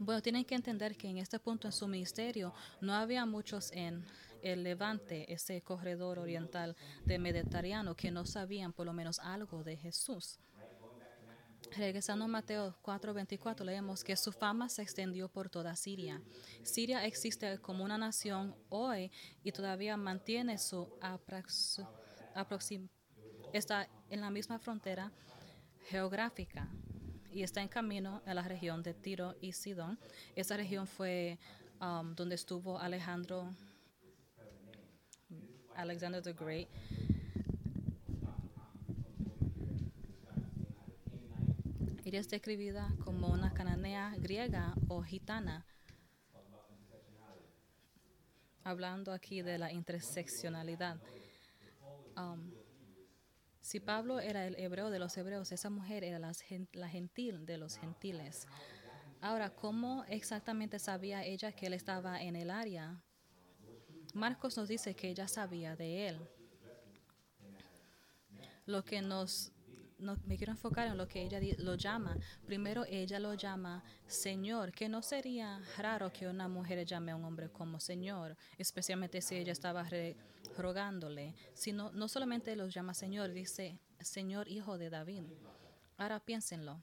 Bueno, 0.00 0.20
tienen 0.20 0.44
que 0.44 0.56
entender 0.56 0.96
que 0.96 1.08
en 1.08 1.18
este 1.18 1.38
punto 1.38 1.68
en 1.68 1.72
su 1.72 1.86
ministerio 1.86 2.52
no 2.80 2.92
había 2.92 3.24
muchos 3.24 3.70
en 3.70 4.04
el 4.42 4.64
Levante, 4.64 5.32
ese 5.32 5.62
corredor 5.62 6.18
oriental 6.18 6.76
de 7.04 7.20
Mediterráneo, 7.20 7.94
que 7.94 8.10
no 8.10 8.26
sabían 8.26 8.72
por 8.72 8.86
lo 8.86 8.92
menos 8.92 9.20
algo 9.20 9.62
de 9.62 9.76
Jesús. 9.76 10.40
Regresando 11.76 12.24
a 12.24 12.28
Mateo 12.28 12.76
4:24, 12.82 13.64
leemos 13.64 14.04
que 14.04 14.16
su 14.16 14.30
fama 14.30 14.68
se 14.68 14.82
extendió 14.82 15.28
por 15.28 15.48
toda 15.48 15.74
Siria. 15.74 16.22
Siria 16.62 17.04
existe 17.04 17.58
como 17.58 17.82
una 17.82 17.98
nación 17.98 18.54
hoy 18.68 19.10
y 19.42 19.50
todavía 19.50 19.96
mantiene 19.96 20.58
su 20.58 20.88
aproximación. 21.00 22.90
Está 23.52 23.88
en 24.08 24.20
la 24.20 24.30
misma 24.30 24.58
frontera 24.58 25.12
geográfica 25.88 26.68
y 27.32 27.42
está 27.42 27.60
en 27.60 27.68
camino 27.68 28.22
a 28.24 28.34
la 28.34 28.42
región 28.42 28.82
de 28.82 28.94
Tiro 28.94 29.34
y 29.40 29.52
Sidón. 29.52 29.98
Esa 30.36 30.56
región 30.56 30.86
fue 30.86 31.38
um, 31.80 32.14
donde 32.14 32.36
estuvo 32.36 32.78
Alejandro, 32.78 33.50
Alexander 35.74 36.22
the 36.22 36.32
Great 36.32 36.68
Es 42.16 42.28
describida 42.28 42.94
como 43.04 43.26
una 43.26 43.52
cananea 43.52 44.14
griega 44.16 44.72
o 44.86 45.02
gitana, 45.02 45.66
hablando 48.62 49.10
aquí 49.10 49.42
de 49.42 49.58
la 49.58 49.72
interseccionalidad. 49.72 51.00
Um, 52.16 52.52
si 53.60 53.80
Pablo 53.80 54.20
era 54.20 54.46
el 54.46 54.54
hebreo 54.60 54.90
de 54.90 55.00
los 55.00 55.16
hebreos, 55.16 55.50
esa 55.50 55.70
mujer 55.70 56.04
era 56.04 56.20
la 56.20 56.88
gentil 56.88 57.46
de 57.46 57.58
los 57.58 57.78
gentiles. 57.78 58.46
Ahora, 59.20 59.50
¿cómo 59.50 60.04
exactamente 60.04 60.78
sabía 60.78 61.24
ella 61.24 61.50
que 61.50 61.66
él 61.66 61.72
estaba 61.72 62.22
en 62.22 62.36
el 62.36 62.50
área? 62.50 63.02
Marcos 64.12 64.56
nos 64.56 64.68
dice 64.68 64.94
que 64.94 65.08
ella 65.08 65.26
sabía 65.26 65.74
de 65.74 66.06
él. 66.06 66.28
Lo 68.66 68.84
que 68.84 69.02
nos 69.02 69.50
me 69.98 70.36
quiero 70.36 70.52
enfocar 70.52 70.88
en 70.88 70.96
lo 70.96 71.06
que 71.08 71.22
ella 71.22 71.40
lo 71.58 71.74
llama. 71.74 72.16
Primero, 72.46 72.84
ella 72.86 73.18
lo 73.18 73.34
llama 73.34 73.82
Señor, 74.06 74.72
que 74.72 74.88
no 74.88 75.02
sería 75.02 75.60
raro 75.78 76.12
que 76.12 76.28
una 76.28 76.48
mujer 76.48 76.84
llame 76.84 77.12
a 77.12 77.16
un 77.16 77.24
hombre 77.24 77.48
como 77.50 77.80
Señor, 77.80 78.36
especialmente 78.58 79.20
si 79.20 79.36
ella 79.36 79.52
estaba 79.52 79.86
rogándole, 80.56 81.34
sino 81.54 81.90
no 81.92 82.08
solamente 82.08 82.56
lo 82.56 82.68
llama 82.68 82.94
Señor, 82.94 83.32
dice 83.32 83.78
Señor 84.00 84.48
Hijo 84.48 84.78
de 84.78 84.90
David. 84.90 85.22
Ahora 85.96 86.20
piénsenlo. 86.20 86.82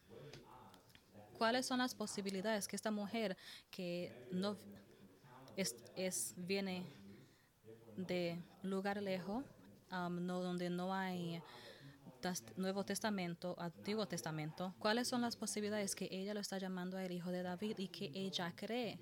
¿Cuáles 1.38 1.66
son 1.66 1.80
las 1.80 1.96
posibilidades 1.96 2.68
que 2.68 2.76
esta 2.76 2.92
mujer 2.92 3.36
que 3.72 4.28
no 4.32 4.58
es, 5.56 5.76
es 5.96 6.34
viene 6.38 6.86
de 7.98 8.38
lugar 8.64 9.02
lejos, 9.02 9.44
um, 9.92 10.26
no 10.26 10.42
donde 10.42 10.70
no 10.70 10.94
hay 10.94 11.42
Nuevo 12.56 12.84
Testamento, 12.84 13.56
Antiguo 13.60 14.08
Testamento, 14.08 14.76
cuáles 14.80 15.08
son 15.08 15.22
las 15.22 15.36
posibilidades 15.36 15.96
que 15.96 16.08
ella 16.12 16.34
lo 16.34 16.40
está 16.40 16.58
llamando 16.58 16.98
al 16.98 17.12
hijo 17.12 17.32
de 17.32 17.44
David 17.44 17.80
y 17.80 17.88
que 17.88 18.12
ella 18.14 18.54
cree 18.56 19.00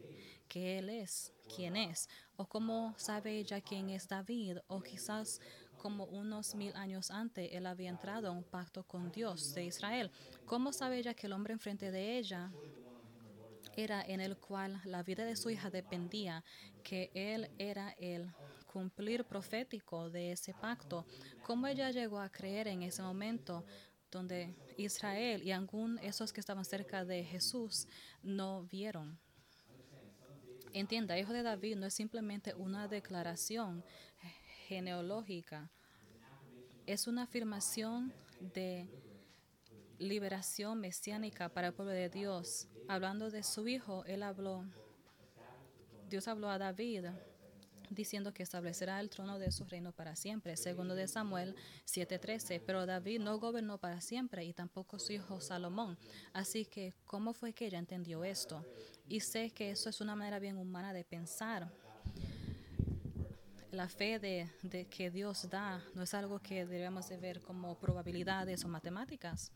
que 0.47 0.79
él 0.79 0.89
es 0.89 1.33
quién 1.53 1.75
es, 1.75 2.07
o 2.37 2.47
cómo 2.47 2.93
sabe 2.97 3.37
ella 3.37 3.61
quién 3.61 3.89
es 3.89 4.07
David, 4.07 4.57
o 4.67 4.81
quizás 4.81 5.41
como 5.77 6.05
unos 6.05 6.55
mil 6.55 6.75
años 6.75 7.11
antes 7.11 7.49
él 7.53 7.65
había 7.65 7.89
entrado 7.89 8.27
a 8.27 8.31
un 8.31 8.43
pacto 8.43 8.83
con 8.83 9.11
Dios 9.11 9.53
de 9.53 9.65
Israel. 9.65 10.11
¿Cómo 10.45 10.73
sabe 10.73 10.99
ella 10.99 11.13
que 11.13 11.27
el 11.27 11.33
hombre 11.33 11.53
enfrente 11.53 11.91
de 11.91 12.17
ella 12.17 12.51
era 13.75 14.01
en 14.01 14.19
el 14.19 14.37
cual 14.37 14.81
la 14.85 15.03
vida 15.03 15.25
de 15.25 15.35
su 15.35 15.49
hija 15.49 15.69
dependía, 15.69 16.43
que 16.83 17.11
él 17.13 17.49
era 17.57 17.95
el 17.99 18.31
cumplir 18.71 19.25
profético 19.25 20.09
de 20.09 20.31
ese 20.31 20.53
pacto. 20.53 21.05
¿Cómo 21.43 21.67
ella 21.67 21.89
llegó 21.91 22.19
a 22.19 22.29
creer 22.29 22.67
en 22.67 22.83
ese 22.83 23.01
momento 23.01 23.65
donde 24.11 24.55
Israel 24.77 25.41
y 25.43 25.51
algún 25.51 25.97
esos 25.99 26.31
que 26.31 26.39
estaban 26.39 26.65
cerca 26.65 27.03
de 27.03 27.23
Jesús 27.23 27.87
no 28.21 28.63
vieron? 28.63 29.19
Entienda, 30.71 31.17
hijo 31.17 31.33
de 31.33 31.41
David 31.41 31.77
no 31.77 31.87
es 31.87 31.95
simplemente 31.95 32.53
una 32.53 32.87
declaración 32.87 33.83
genealógica. 34.67 35.71
Es 36.85 37.07
una 37.07 37.23
afirmación 37.23 38.13
de 38.39 38.87
liberación 39.97 40.79
mesiánica 40.79 41.49
para 41.49 41.67
el 41.67 41.73
pueblo 41.73 41.91
de 41.91 42.09
Dios. 42.09 42.67
Hablando 42.87 43.31
de 43.31 43.41
su 43.41 43.67
hijo, 43.67 44.05
él 44.05 44.21
habló, 44.21 44.63
Dios 46.07 46.27
habló 46.27 46.49
a 46.49 46.59
David 46.59 47.07
diciendo 47.89 48.33
que 48.33 48.43
establecerá 48.43 48.99
el 48.99 49.09
trono 49.09 49.39
de 49.39 49.51
su 49.51 49.65
reino 49.65 49.91
para 49.91 50.15
siempre, 50.15 50.55
segundo 50.57 50.95
de 50.95 51.07
Samuel 51.07 51.55
7:13. 51.85 52.61
Pero 52.65 52.85
David 52.85 53.19
no 53.19 53.39
gobernó 53.39 53.77
para 53.77 54.01
siempre 54.01 54.45
y 54.45 54.53
tampoco 54.53 54.99
su 54.99 55.13
hijo 55.13 55.41
Salomón. 55.41 55.97
Así 56.33 56.65
que, 56.65 56.93
¿cómo 57.05 57.33
fue 57.33 57.53
que 57.53 57.67
ella 57.67 57.79
entendió 57.79 58.23
esto? 58.23 58.65
Y 59.07 59.21
sé 59.21 59.51
que 59.51 59.71
eso 59.71 59.89
es 59.89 60.01
una 60.01 60.15
manera 60.15 60.39
bien 60.39 60.57
humana 60.57 60.93
de 60.93 61.03
pensar. 61.03 61.71
La 63.71 63.87
fe 63.87 64.19
de, 64.19 64.87
que 64.89 65.11
Dios 65.11 65.47
da 65.49 65.83
no 65.93 66.03
es 66.03 66.13
algo 66.13 66.39
que 66.39 66.65
debemos 66.65 67.07
de 67.09 67.17
ver 67.17 67.41
como 67.41 67.75
probabilidades 67.75 68.65
o 68.65 68.67
matemáticas. 68.67 69.51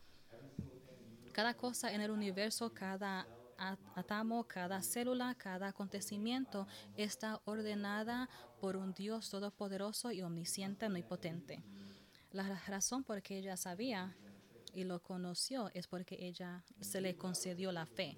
Cada 1.32 1.54
cosa 1.54 1.92
en 1.92 2.00
el 2.00 2.12
universo, 2.12 2.72
cada 2.72 3.26
atamo, 3.58 4.44
cada 4.44 4.82
célula, 4.82 5.34
cada 5.34 5.68
acontecimiento 5.68 6.66
está 6.96 7.40
ordenada 7.44 8.28
por 8.60 8.76
un 8.76 8.92
Dios 8.92 9.30
todopoderoso 9.30 10.10
y 10.12 10.22
omnisciente, 10.22 10.86
omnipotente. 10.86 11.62
La 12.32 12.60
razón 12.66 13.04
por 13.04 13.22
que 13.22 13.38
ella 13.38 13.56
sabía 13.56 14.16
y 14.74 14.84
lo 14.84 15.00
conoció 15.00 15.70
es 15.72 15.86
porque 15.86 16.16
ella 16.26 16.64
se 16.80 17.00
le 17.00 17.16
concedió 17.16 17.72
la 17.72 17.86
fe. 17.86 18.16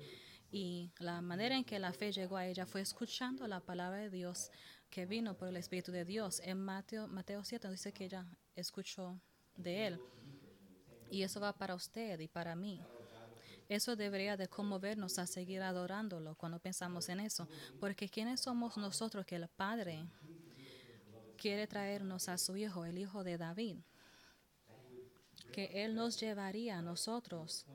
Y 0.51 0.91
la 0.99 1.21
manera 1.21 1.57
en 1.57 1.65
que 1.65 1.79
la 1.79 1.93
fe 1.93 2.13
llegó 2.13 2.37
a 2.37 2.47
ella 2.47 2.67
fue 2.67 2.81
escuchando 2.81 3.47
la 3.47 3.61
palabra 3.61 3.99
de 3.99 4.11
Dios 4.11 4.51
que 4.89 5.05
vino 5.05 5.37
por 5.37 5.49
el 5.49 5.57
Espíritu 5.57 5.93
de 5.93 6.05
Dios. 6.05 6.41
En 6.45 6.59
Mateo, 6.59 7.09
Mateo 7.09 7.45
7 7.45 7.69
dice 7.71 7.93
que 7.93 8.07
ella 8.07 8.27
escuchó 8.55 9.21
de 9.57 9.89
él. 9.89 10.01
Y 11.11 11.23
eso 11.23 11.41
va 11.41 11.53
para 11.53 11.75
usted 11.75 12.19
y 12.21 12.29
para 12.29 12.55
mí. 12.57 12.81
Eso 13.69 13.97
debería 13.97 14.37
de 14.37 14.49
conmovernos 14.49 15.19
a 15.19 15.27
seguir 15.27 15.63
adorándolo 15.63 16.37
cuando 16.37 16.59
pensamos 16.59 17.09
en 17.09 17.21
eso, 17.21 17.49
porque 17.81 18.09
¿quiénes 18.09 18.41
somos 18.41 18.77
nosotros 18.77 19.27
que 19.27 19.37
el 19.37 19.49
Padre 19.49 20.07
quiere 21.37 21.67
traernos 21.67 22.29
a 22.29 22.39
su 22.39 22.57
Hijo, 22.57 22.85
el 22.85 22.99
Hijo 22.99 23.25
de 23.25 23.39
David? 23.39 23.79
Que 25.53 25.85
Él 25.85 25.95
nos 25.95 26.21
llevaría 26.21 26.79
a 26.79 26.83
nosotros 26.83 27.67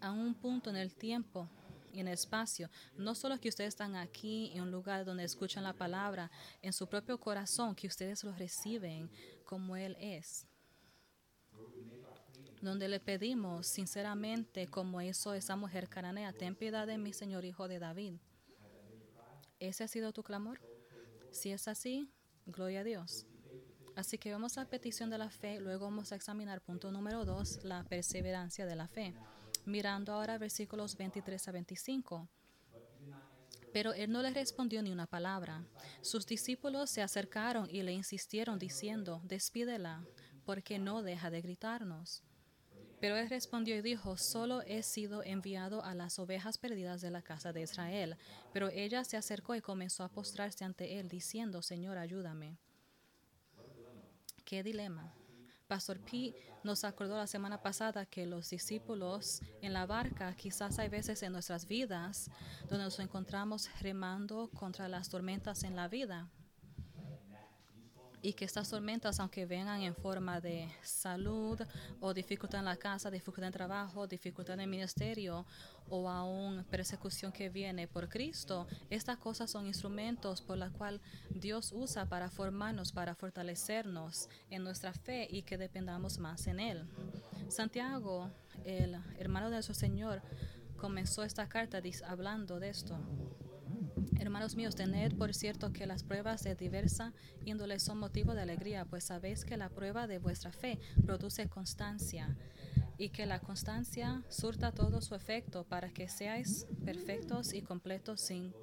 a 0.00 0.10
un 0.10 0.34
punto 0.34 0.70
en 0.70 0.76
el 0.76 0.94
tiempo 0.94 1.48
y 1.92 2.00
en 2.00 2.08
el 2.08 2.14
espacio. 2.14 2.68
No 2.96 3.14
solo 3.14 3.38
que 3.38 3.48
ustedes 3.48 3.68
están 3.68 3.96
aquí 3.96 4.50
en 4.54 4.62
un 4.62 4.70
lugar 4.70 5.04
donde 5.04 5.24
escuchan 5.24 5.64
la 5.64 5.72
palabra, 5.72 6.30
en 6.60 6.72
su 6.72 6.86
propio 6.86 7.18
corazón, 7.18 7.74
que 7.74 7.86
ustedes 7.86 8.24
lo 8.24 8.32
reciben 8.32 9.10
como 9.44 9.76
Él 9.76 9.96
es 9.98 10.46
donde 12.64 12.88
le 12.88 13.00
pedimos 13.00 13.66
sinceramente, 13.66 14.66
como 14.66 15.00
hizo 15.02 15.34
esa 15.34 15.56
mujer 15.56 15.88
cananea, 15.88 16.32
ten 16.32 16.56
piedad 16.56 16.86
de 16.86 16.98
mi 16.98 17.12
Señor, 17.12 17.44
hijo 17.44 17.68
de 17.68 17.78
David. 17.78 18.14
¿Ese 19.60 19.84
ha 19.84 19.88
sido 19.88 20.12
tu 20.12 20.22
clamor? 20.22 20.60
Si 21.30 21.50
es 21.50 21.68
así, 21.68 22.10
gloria 22.46 22.80
a 22.80 22.84
Dios. 22.84 23.26
Así 23.96 24.18
que 24.18 24.32
vamos 24.32 24.58
a 24.58 24.64
petición 24.64 25.10
de 25.10 25.18
la 25.18 25.30
fe, 25.30 25.60
luego 25.60 25.84
vamos 25.84 26.10
a 26.10 26.16
examinar 26.16 26.60
punto 26.60 26.90
número 26.90 27.24
dos, 27.24 27.62
la 27.62 27.84
perseverancia 27.84 28.66
de 28.66 28.74
la 28.74 28.88
fe. 28.88 29.14
Mirando 29.66 30.12
ahora 30.12 30.36
versículos 30.36 30.96
23 30.96 31.48
a 31.48 31.52
25. 31.52 32.28
Pero 33.72 33.92
él 33.92 34.10
no 34.10 34.22
le 34.22 34.30
respondió 34.30 34.82
ni 34.82 34.90
una 34.90 35.06
palabra. 35.06 35.64
Sus 36.00 36.26
discípulos 36.26 36.90
se 36.90 37.02
acercaron 37.02 37.68
y 37.70 37.82
le 37.82 37.92
insistieron 37.92 38.58
diciendo, 38.58 39.20
despídela, 39.24 40.04
porque 40.44 40.78
no 40.78 41.02
deja 41.02 41.30
de 41.30 41.40
gritarnos. 41.40 42.22
Pero 43.04 43.18
él 43.18 43.28
respondió 43.28 43.76
y 43.76 43.82
dijo, 43.82 44.16
solo 44.16 44.62
he 44.62 44.82
sido 44.82 45.22
enviado 45.22 45.84
a 45.84 45.94
las 45.94 46.18
ovejas 46.18 46.56
perdidas 46.56 47.02
de 47.02 47.10
la 47.10 47.20
casa 47.20 47.52
de 47.52 47.60
Israel. 47.60 48.16
Pero 48.50 48.70
ella 48.70 49.04
se 49.04 49.18
acercó 49.18 49.54
y 49.54 49.60
comenzó 49.60 50.04
a 50.04 50.08
postrarse 50.08 50.64
ante 50.64 50.98
él, 50.98 51.10
diciendo, 51.10 51.60
Señor, 51.60 51.98
ayúdame. 51.98 52.56
¿Qué 54.46 54.62
dilema? 54.62 55.12
Pastor 55.68 56.00
P 56.00 56.34
nos 56.62 56.82
acordó 56.84 57.18
la 57.18 57.26
semana 57.26 57.60
pasada 57.60 58.06
que 58.06 58.24
los 58.24 58.48
discípulos 58.48 59.42
en 59.60 59.74
la 59.74 59.84
barca, 59.84 60.34
quizás 60.34 60.78
hay 60.78 60.88
veces 60.88 61.22
en 61.22 61.32
nuestras 61.32 61.68
vidas 61.68 62.30
donde 62.70 62.84
nos 62.84 62.98
encontramos 63.00 63.68
remando 63.82 64.48
contra 64.48 64.88
las 64.88 65.10
tormentas 65.10 65.62
en 65.64 65.76
la 65.76 65.88
vida 65.88 66.30
y 68.24 68.32
que 68.32 68.46
estas 68.46 68.70
tormentas, 68.70 69.20
aunque 69.20 69.44
vengan 69.44 69.82
en 69.82 69.94
forma 69.94 70.40
de 70.40 70.66
salud 70.82 71.60
o 72.00 72.14
dificultad 72.14 72.60
en 72.60 72.64
la 72.64 72.76
casa, 72.78 73.10
dificultad 73.10 73.48
en 73.48 73.52
trabajo, 73.52 74.06
dificultad 74.06 74.54
en 74.54 74.62
el 74.62 74.66
ministerio 74.66 75.44
o 75.90 76.08
aún 76.08 76.64
persecución 76.70 77.30
que 77.32 77.50
viene 77.50 77.86
por 77.86 78.08
Cristo, 78.08 78.66
estas 78.88 79.18
cosas 79.18 79.50
son 79.50 79.66
instrumentos 79.66 80.40
por 80.40 80.56
los 80.56 80.70
cuales 80.70 81.02
Dios 81.28 81.70
usa 81.74 82.08
para 82.08 82.30
formarnos, 82.30 82.92
para 82.92 83.14
fortalecernos 83.14 84.30
en 84.48 84.64
nuestra 84.64 84.94
fe 84.94 85.28
y 85.30 85.42
que 85.42 85.58
dependamos 85.58 86.16
más 86.16 86.46
en 86.46 86.60
Él. 86.60 86.88
Santiago, 87.50 88.30
el 88.64 88.96
hermano 89.18 89.50
de 89.50 89.56
nuestro 89.56 89.74
Señor, 89.74 90.22
comenzó 90.78 91.24
esta 91.24 91.46
carta 91.46 91.82
hablando 92.06 92.58
de 92.58 92.70
esto. 92.70 92.98
Hermanos 94.18 94.56
míos, 94.56 94.74
tened 94.74 95.16
por 95.16 95.34
cierto 95.34 95.72
que 95.72 95.86
las 95.86 96.02
pruebas 96.02 96.42
de 96.42 96.54
diversa 96.54 97.12
índole 97.44 97.78
son 97.78 97.98
motivo 97.98 98.34
de 98.34 98.42
alegría, 98.42 98.84
pues 98.84 99.04
sabéis 99.04 99.44
que 99.44 99.56
la 99.56 99.68
prueba 99.68 100.06
de 100.06 100.18
vuestra 100.18 100.52
fe 100.52 100.80
produce 101.04 101.48
constancia 101.48 102.36
y 102.96 103.10
que 103.10 103.26
la 103.26 103.40
constancia 103.40 104.22
surta 104.28 104.72
todo 104.72 105.00
su 105.00 105.14
efecto 105.14 105.64
para 105.64 105.90
que 105.90 106.08
seáis 106.08 106.66
perfectos 106.84 107.52
y 107.52 107.62
completos 107.62 108.20
sin 108.20 108.54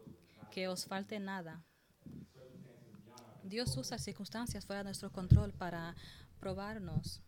que 0.52 0.68
os 0.68 0.86
falte 0.86 1.20
nada. 1.20 1.62
Dios 3.44 3.76
usa 3.76 3.98
circunstancias 3.98 4.66
fuera 4.66 4.80
de 4.80 4.86
nuestro 4.86 5.12
control 5.12 5.52
para 5.52 5.96
probarnos. 6.40 7.22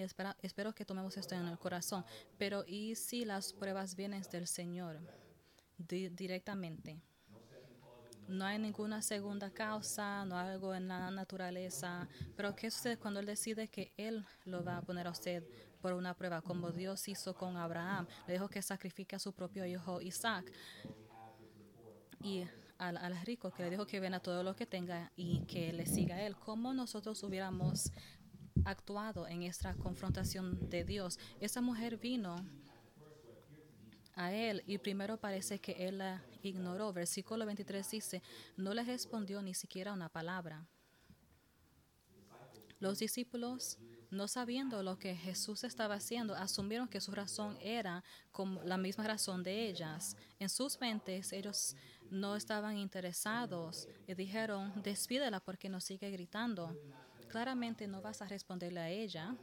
Y 0.00 0.46
espero 0.46 0.74
que 0.74 0.84
tomemos 0.86 1.16
esto 1.18 1.34
en 1.34 1.46
el 1.46 1.58
corazón. 1.58 2.04
Pero 2.38 2.64
¿y 2.66 2.94
si 2.94 3.26
las 3.26 3.52
pruebas 3.52 3.94
vienen 3.94 4.22
del 4.32 4.46
Señor 4.46 4.98
directamente? 5.76 7.02
No 8.26 8.46
hay 8.46 8.58
ninguna 8.58 9.02
segunda 9.02 9.50
causa, 9.50 10.24
no 10.24 10.38
hay 10.38 10.50
algo 10.50 10.74
en 10.74 10.88
la 10.88 11.10
naturaleza. 11.10 12.08
Pero 12.36 12.54
¿qué 12.56 12.70
sucede 12.70 12.96
cuando 12.96 13.20
Él 13.20 13.26
decide 13.26 13.68
que 13.68 13.92
Él 13.96 14.24
lo 14.44 14.64
va 14.64 14.78
a 14.78 14.82
poner 14.82 15.06
a 15.06 15.10
usted 15.10 15.44
por 15.82 15.92
una 15.92 16.14
prueba, 16.14 16.40
como 16.40 16.70
Dios 16.70 17.06
hizo 17.08 17.34
con 17.34 17.56
Abraham? 17.56 18.06
Le 18.26 18.34
dijo 18.34 18.48
que 18.48 18.62
sacrifique 18.62 19.16
a 19.16 19.18
su 19.18 19.32
propio 19.32 19.66
hijo 19.66 20.00
Isaac. 20.00 20.50
Y 22.22 22.44
al, 22.78 22.96
al, 22.96 23.20
rico 23.26 23.50
que 23.50 23.64
le 23.64 23.70
dijo 23.70 23.86
que 23.86 24.00
venda 24.00 24.20
todo 24.20 24.42
lo 24.42 24.56
que 24.56 24.64
tenga 24.64 25.12
y 25.16 25.40
que 25.46 25.72
le 25.72 25.84
siga 25.84 26.14
a 26.14 26.22
él. 26.22 26.36
¿Cómo 26.36 26.72
nosotros 26.72 27.22
hubiéramos 27.22 27.90
actuado 28.64 29.26
en 29.26 29.42
esta 29.42 29.74
confrontación 29.74 30.68
de 30.68 30.84
Dios. 30.84 31.18
Esa 31.40 31.60
mujer 31.60 31.96
vino 31.98 32.36
a 34.14 34.32
él 34.32 34.62
y 34.66 34.78
primero 34.78 35.16
parece 35.16 35.60
que 35.60 35.72
él 35.88 35.98
la 35.98 36.22
ignoró. 36.42 36.92
Versículo 36.92 37.46
23 37.46 37.90
dice, 37.90 38.22
no 38.56 38.74
le 38.74 38.84
respondió 38.84 39.42
ni 39.42 39.54
siquiera 39.54 39.92
una 39.92 40.08
palabra. 40.08 40.66
Los 42.78 42.98
discípulos, 42.98 43.78
no 44.10 44.26
sabiendo 44.26 44.82
lo 44.82 44.98
que 44.98 45.14
Jesús 45.14 45.64
estaba 45.64 45.96
haciendo, 45.96 46.34
asumieron 46.34 46.88
que 46.88 47.00
su 47.00 47.12
razón 47.12 47.58
era 47.60 48.02
como 48.32 48.62
la 48.62 48.78
misma 48.78 49.04
razón 49.04 49.42
de 49.42 49.68
ellas. 49.68 50.16
En 50.38 50.48
sus 50.48 50.80
mentes 50.80 51.32
ellos 51.32 51.76
no 52.10 52.36
estaban 52.36 52.78
interesados 52.78 53.86
y 54.06 54.14
dijeron, 54.14 54.72
despídela 54.82 55.40
porque 55.40 55.68
nos 55.68 55.84
sigue 55.84 56.10
gritando 56.10 56.74
claramente 57.30 57.86
no 57.86 58.02
vas 58.02 58.20
a 58.20 58.26
responderle 58.26 58.80
a 58.80 58.90
ella 58.90 59.34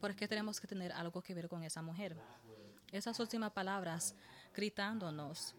porque 0.00 0.28
tenemos 0.28 0.60
que 0.60 0.66
tener 0.66 0.92
algo 0.92 1.22
que 1.22 1.34
ver 1.34 1.48
con 1.48 1.62
esa 1.64 1.82
mujer. 1.82 2.16
Esas 2.92 3.18
últimas 3.18 3.52
palabras 3.52 4.14
gritándonos 4.54 5.54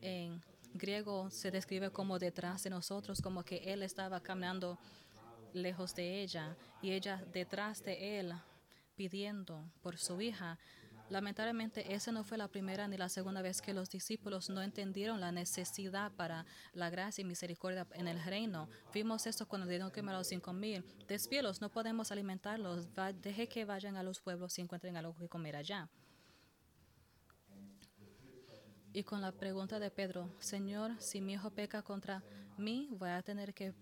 en 0.00 0.40
griego 0.74 1.30
se 1.30 1.50
describe 1.50 1.90
como 1.90 2.18
detrás 2.18 2.62
de 2.62 2.70
nosotros, 2.70 3.20
como 3.20 3.42
que 3.42 3.56
él 3.72 3.82
estaba 3.82 4.20
caminando 4.20 4.78
lejos 5.52 5.94
de 5.94 6.22
ella 6.22 6.56
y 6.80 6.92
ella 6.92 7.24
detrás 7.32 7.82
de 7.82 8.20
él 8.20 8.32
pidiendo 8.94 9.64
por 9.82 9.98
su 9.98 10.20
hija. 10.20 10.58
Lamentablemente, 11.10 11.94
esa 11.94 12.12
no 12.12 12.22
fue 12.22 12.36
la 12.36 12.48
primera 12.48 12.86
ni 12.86 12.96
la 12.96 13.08
segunda 13.08 13.40
vez 13.40 13.62
que 13.62 13.72
los 13.72 13.88
discípulos 13.88 14.50
no 14.50 14.62
entendieron 14.62 15.20
la 15.20 15.32
necesidad 15.32 16.12
para 16.12 16.44
la 16.74 16.90
gracia 16.90 17.22
y 17.22 17.24
misericordia 17.24 17.86
en 17.94 18.08
el 18.08 18.22
reino. 18.22 18.68
Vimos 18.92 19.26
esto 19.26 19.46
cuando 19.46 19.66
dieron 19.66 19.90
que 19.90 20.00
a 20.00 20.12
los 20.12 20.26
cinco 20.26 20.52
mil. 20.52 20.84
Despielos, 21.06 21.60
no 21.60 21.70
podemos 21.70 22.12
alimentarlos. 22.12 22.88
deje 23.22 23.48
que 23.48 23.64
vayan 23.64 23.96
a 23.96 24.02
los 24.02 24.20
pueblos 24.20 24.58
y 24.58 24.62
encuentren 24.62 24.96
algo 24.96 25.16
que 25.16 25.28
comer 25.28 25.56
allá. 25.56 25.88
Y 28.92 29.02
con 29.02 29.20
la 29.20 29.32
pregunta 29.32 29.78
de 29.78 29.90
Pedro, 29.90 30.34
Señor, 30.40 30.94
si 30.98 31.20
mi 31.20 31.34
hijo 31.34 31.50
peca 31.50 31.82
contra 31.82 32.22
mí, 32.56 32.88
voy 32.92 33.10
a 33.10 33.22
tener 33.22 33.54
que 33.54 33.74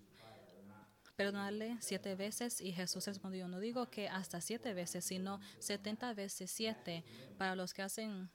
perdonarle 1.16 1.78
siete 1.80 2.14
veces. 2.14 2.60
Y 2.60 2.72
Jesús 2.72 3.06
respondió, 3.06 3.48
no 3.48 3.58
digo 3.58 3.90
que 3.90 4.08
hasta 4.08 4.40
siete 4.40 4.74
veces, 4.74 5.04
sino 5.04 5.40
setenta 5.58 6.12
veces 6.14 6.50
siete. 6.50 7.04
Para 7.38 7.56
los 7.56 7.74
que 7.74 7.82
hacen 7.82 8.30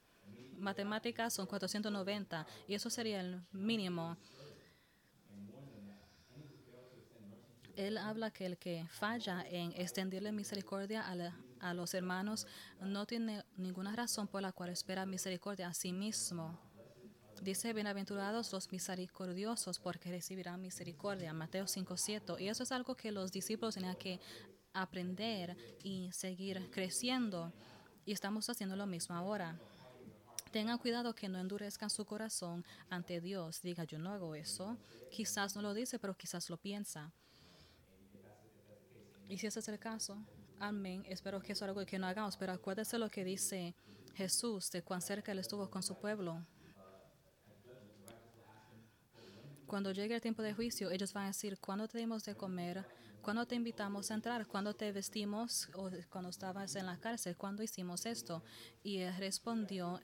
matemáticas 0.58 1.34
son 1.34 1.46
490 1.46 2.46
y 2.68 2.74
eso 2.74 2.90
sería 2.90 3.20
el 3.20 3.42
mínimo. 3.52 4.16
Él 7.76 7.96
habla 7.96 8.30
que 8.30 8.44
el 8.44 8.58
que 8.58 8.86
falla 8.90 9.44
en 9.48 9.72
extenderle 9.72 10.30
misericordia 10.30 11.02
a, 11.02 11.68
a 11.68 11.74
los 11.74 11.94
hermanos 11.94 12.46
no 12.80 13.06
tiene 13.06 13.44
ninguna 13.56 13.96
razón 13.96 14.28
por 14.28 14.42
la 14.42 14.52
cual 14.52 14.70
espera 14.70 15.06
misericordia 15.06 15.68
a 15.68 15.74
sí 15.74 15.92
mismo. 15.92 16.58
Dice, 17.40 17.72
bienaventurados 17.72 18.52
los 18.52 18.70
misericordiosos 18.70 19.78
porque 19.78 20.10
recibirán 20.10 20.60
misericordia. 20.60 21.32
Mateo 21.32 21.64
5.7. 21.64 22.40
Y 22.40 22.48
eso 22.48 22.62
es 22.62 22.70
algo 22.70 22.94
que 22.94 23.10
los 23.10 23.32
discípulos 23.32 23.74
tenían 23.74 23.96
que 23.96 24.20
aprender 24.72 25.56
y 25.82 26.10
seguir 26.12 26.70
creciendo. 26.70 27.52
Y 28.04 28.12
estamos 28.12 28.48
haciendo 28.48 28.76
lo 28.76 28.86
mismo 28.86 29.16
ahora. 29.16 29.58
Tengan 30.52 30.78
cuidado 30.78 31.14
que 31.14 31.28
no 31.28 31.38
endurezcan 31.38 31.90
su 31.90 32.04
corazón 32.04 32.64
ante 32.90 33.20
Dios. 33.20 33.60
Diga, 33.62 33.84
yo 33.84 33.98
no 33.98 34.10
hago 34.10 34.34
eso. 34.34 34.76
Quizás 35.10 35.56
no 35.56 35.62
lo 35.62 35.74
dice, 35.74 35.98
pero 35.98 36.14
quizás 36.14 36.48
lo 36.50 36.58
piensa. 36.58 37.10
Y 39.28 39.38
si 39.38 39.46
ese 39.46 39.60
es 39.60 39.68
el 39.68 39.78
caso, 39.78 40.18
amén. 40.60 41.04
Espero 41.08 41.40
que 41.40 41.52
eso 41.52 41.64
es 41.64 41.68
algo 41.70 41.84
que 41.86 41.98
no 41.98 42.06
hagamos. 42.06 42.36
Pero 42.36 42.52
acuérdese 42.52 42.98
lo 42.98 43.10
que 43.10 43.24
dice 43.24 43.74
Jesús 44.14 44.70
de 44.70 44.82
cuán 44.82 45.00
cerca 45.00 45.32
él 45.32 45.38
estuvo 45.38 45.68
con 45.70 45.82
su 45.82 45.96
pueblo. 45.96 46.44
Cuando 49.72 49.90
llegue 49.90 50.14
el 50.14 50.20
tiempo 50.20 50.42
de 50.42 50.52
juicio, 50.52 50.90
ellos 50.90 51.14
van 51.14 51.24
a 51.24 51.26
decir, 51.28 51.58
¿cuándo 51.58 51.88
te 51.88 51.96
dimos 51.96 52.26
de 52.26 52.34
comer? 52.34 52.84
¿Cuándo 53.22 53.46
te 53.46 53.54
invitamos 53.54 54.10
a 54.10 54.14
entrar? 54.14 54.46
¿Cuándo 54.46 54.74
te 54.74 54.92
vestimos? 54.92 55.70
¿O 55.72 55.88
cuando 56.10 56.28
estabas 56.28 56.76
en 56.76 56.84
la 56.84 56.98
cárcel? 56.98 57.38
¿Cuándo 57.38 57.62
hicimos 57.62 58.04
esto? 58.04 58.44
Y 58.82 58.98
él 58.98 59.16
respondió, 59.16 59.98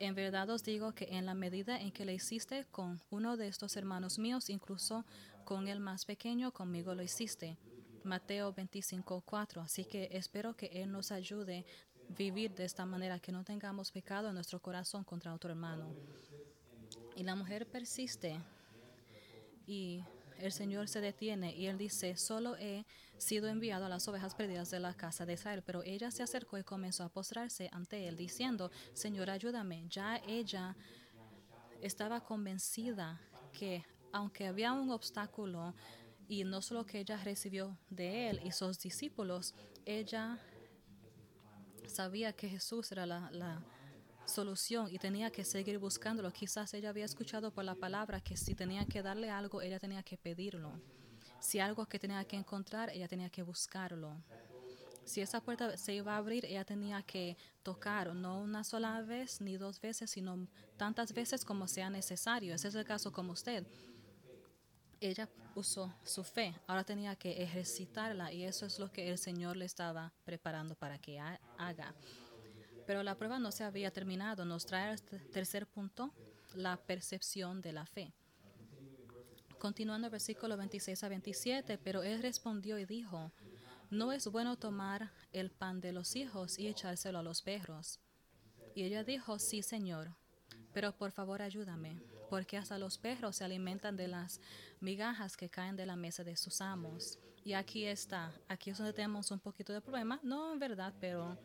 en 0.00 0.16
verdad 0.16 0.50
os 0.50 0.64
digo 0.64 0.96
que 0.96 1.06
en 1.12 1.26
la 1.26 1.34
medida 1.34 1.80
en 1.80 1.92
que 1.92 2.04
le 2.04 2.14
hiciste 2.14 2.66
con 2.72 3.00
uno 3.10 3.36
de 3.36 3.46
estos 3.46 3.76
hermanos 3.76 4.18
míos, 4.18 4.50
incluso 4.50 5.04
con 5.44 5.68
el 5.68 5.78
más 5.78 6.04
pequeño, 6.04 6.50
conmigo 6.50 6.92
lo 6.96 7.04
hiciste. 7.04 7.56
Mateo 8.02 8.52
25, 8.52 9.20
4. 9.24 9.62
Así 9.62 9.84
que 9.84 10.08
espero 10.10 10.56
que 10.56 10.66
Él 10.72 10.90
nos 10.90 11.12
ayude 11.12 11.64
a 12.10 12.14
vivir 12.14 12.52
de 12.56 12.64
esta 12.64 12.84
manera, 12.84 13.20
que 13.20 13.30
no 13.30 13.44
tengamos 13.44 13.92
pecado 13.92 14.30
en 14.30 14.34
nuestro 14.34 14.60
corazón 14.60 15.04
contra 15.04 15.32
otro 15.32 15.50
hermano. 15.50 15.94
Y 17.14 17.22
la 17.22 17.36
mujer 17.36 17.64
persiste 17.68 18.40
y 19.68 20.02
el 20.38 20.50
Señor 20.50 20.88
se 20.88 21.00
detiene 21.00 21.54
y 21.54 21.66
él 21.66 21.76
dice, 21.76 22.16
solo 22.16 22.56
he 22.56 22.86
sido 23.18 23.48
enviado 23.48 23.84
a 23.84 23.88
las 23.88 24.08
ovejas 24.08 24.34
perdidas 24.34 24.70
de 24.70 24.80
la 24.80 24.94
casa 24.94 25.26
de 25.26 25.34
Israel. 25.34 25.62
Pero 25.64 25.82
ella 25.82 26.10
se 26.10 26.22
acercó 26.22 26.56
y 26.56 26.64
comenzó 26.64 27.04
a 27.04 27.10
postrarse 27.10 27.68
ante 27.70 28.08
él, 28.08 28.16
diciendo, 28.16 28.70
Señor, 28.94 29.28
ayúdame. 29.28 29.84
Ya 29.90 30.16
ella 30.26 30.74
estaba 31.82 32.20
convencida 32.22 33.20
que 33.52 33.84
aunque 34.10 34.46
había 34.46 34.72
un 34.72 34.90
obstáculo, 34.90 35.74
y 36.28 36.44
no 36.44 36.62
solo 36.62 36.84
que 36.84 37.00
ella 37.00 37.16
recibió 37.16 37.76
de 37.90 38.30
él 38.30 38.40
y 38.44 38.52
sus 38.52 38.78
discípulos, 38.78 39.54
ella 39.84 40.38
sabía 41.86 42.32
que 42.32 42.48
Jesús 42.48 42.92
era 42.92 43.06
la, 43.06 43.30
la 43.30 43.62
solución 44.28 44.88
y 44.90 44.98
tenía 44.98 45.30
que 45.30 45.44
seguir 45.44 45.78
buscándolo. 45.78 46.32
Quizás 46.32 46.74
ella 46.74 46.90
había 46.90 47.04
escuchado 47.04 47.50
por 47.50 47.64
la 47.64 47.74
palabra 47.74 48.20
que 48.20 48.36
si 48.36 48.54
tenía 48.54 48.84
que 48.84 49.02
darle 49.02 49.30
algo, 49.30 49.62
ella 49.62 49.80
tenía 49.80 50.02
que 50.02 50.16
pedirlo. 50.18 50.80
Si 51.40 51.60
algo 51.60 51.86
que 51.86 51.98
tenía 51.98 52.24
que 52.24 52.36
encontrar, 52.36 52.90
ella 52.90 53.08
tenía 53.08 53.30
que 53.30 53.42
buscarlo. 53.42 54.16
Si 55.04 55.22
esa 55.22 55.40
puerta 55.40 55.76
se 55.78 55.94
iba 55.94 56.14
a 56.14 56.18
abrir, 56.18 56.44
ella 56.44 56.64
tenía 56.64 57.02
que 57.02 57.36
tocar, 57.62 58.14
no 58.14 58.40
una 58.40 58.62
sola 58.62 59.00
vez 59.00 59.40
ni 59.40 59.56
dos 59.56 59.80
veces, 59.80 60.10
sino 60.10 60.46
tantas 60.76 61.14
veces 61.14 61.44
como 61.44 61.66
sea 61.66 61.88
necesario. 61.88 62.54
Ese 62.54 62.68
es 62.68 62.74
el 62.74 62.84
caso 62.84 63.10
como 63.10 63.32
usted. 63.32 63.66
Ella 65.00 65.28
usó 65.54 65.94
su 66.04 66.24
fe, 66.24 66.54
ahora 66.66 66.84
tenía 66.84 67.16
que 67.16 67.42
ejercitarla 67.42 68.32
y 68.32 68.44
eso 68.44 68.66
es 68.66 68.78
lo 68.78 68.92
que 68.92 69.08
el 69.08 69.16
Señor 69.16 69.56
le 69.56 69.64
estaba 69.64 70.12
preparando 70.24 70.74
para 70.74 70.98
que 70.98 71.18
haga. 71.18 71.94
Pero 72.88 73.02
la 73.02 73.16
prueba 73.16 73.38
no 73.38 73.52
se 73.52 73.64
había 73.64 73.90
terminado. 73.90 74.46
Nos 74.46 74.64
trae 74.64 74.94
el 74.94 75.02
tercer 75.30 75.66
punto, 75.66 76.14
la 76.54 76.78
percepción 76.78 77.60
de 77.60 77.74
la 77.74 77.84
fe. 77.84 78.14
Continuando 79.58 80.06
el 80.06 80.10
versículo 80.10 80.56
26 80.56 81.04
a 81.04 81.10
27, 81.10 81.76
pero 81.76 82.02
él 82.02 82.22
respondió 82.22 82.78
y 82.78 82.86
dijo, 82.86 83.30
no 83.90 84.10
es 84.10 84.26
bueno 84.28 84.56
tomar 84.56 85.12
el 85.34 85.50
pan 85.50 85.82
de 85.82 85.92
los 85.92 86.16
hijos 86.16 86.58
y 86.58 86.66
echárselo 86.66 87.18
a 87.18 87.22
los 87.22 87.42
perros. 87.42 88.00
Y 88.74 88.84
ella 88.84 89.04
dijo, 89.04 89.38
sí, 89.38 89.62
Señor, 89.62 90.16
pero 90.72 90.96
por 90.96 91.12
favor 91.12 91.42
ayúdame, 91.42 92.00
porque 92.30 92.56
hasta 92.56 92.78
los 92.78 92.96
perros 92.96 93.36
se 93.36 93.44
alimentan 93.44 93.98
de 93.98 94.08
las 94.08 94.40
migajas 94.80 95.36
que 95.36 95.50
caen 95.50 95.76
de 95.76 95.84
la 95.84 95.96
mesa 95.96 96.24
de 96.24 96.38
sus 96.38 96.62
amos. 96.62 97.18
Y 97.44 97.52
aquí 97.52 97.84
está, 97.84 98.32
aquí 98.48 98.70
es 98.70 98.78
donde 98.78 98.94
tenemos 98.94 99.30
un 99.30 99.40
poquito 99.40 99.74
de 99.74 99.82
problema, 99.82 100.18
no 100.22 100.54
en 100.54 100.58
verdad, 100.58 100.94
pero 100.98 101.38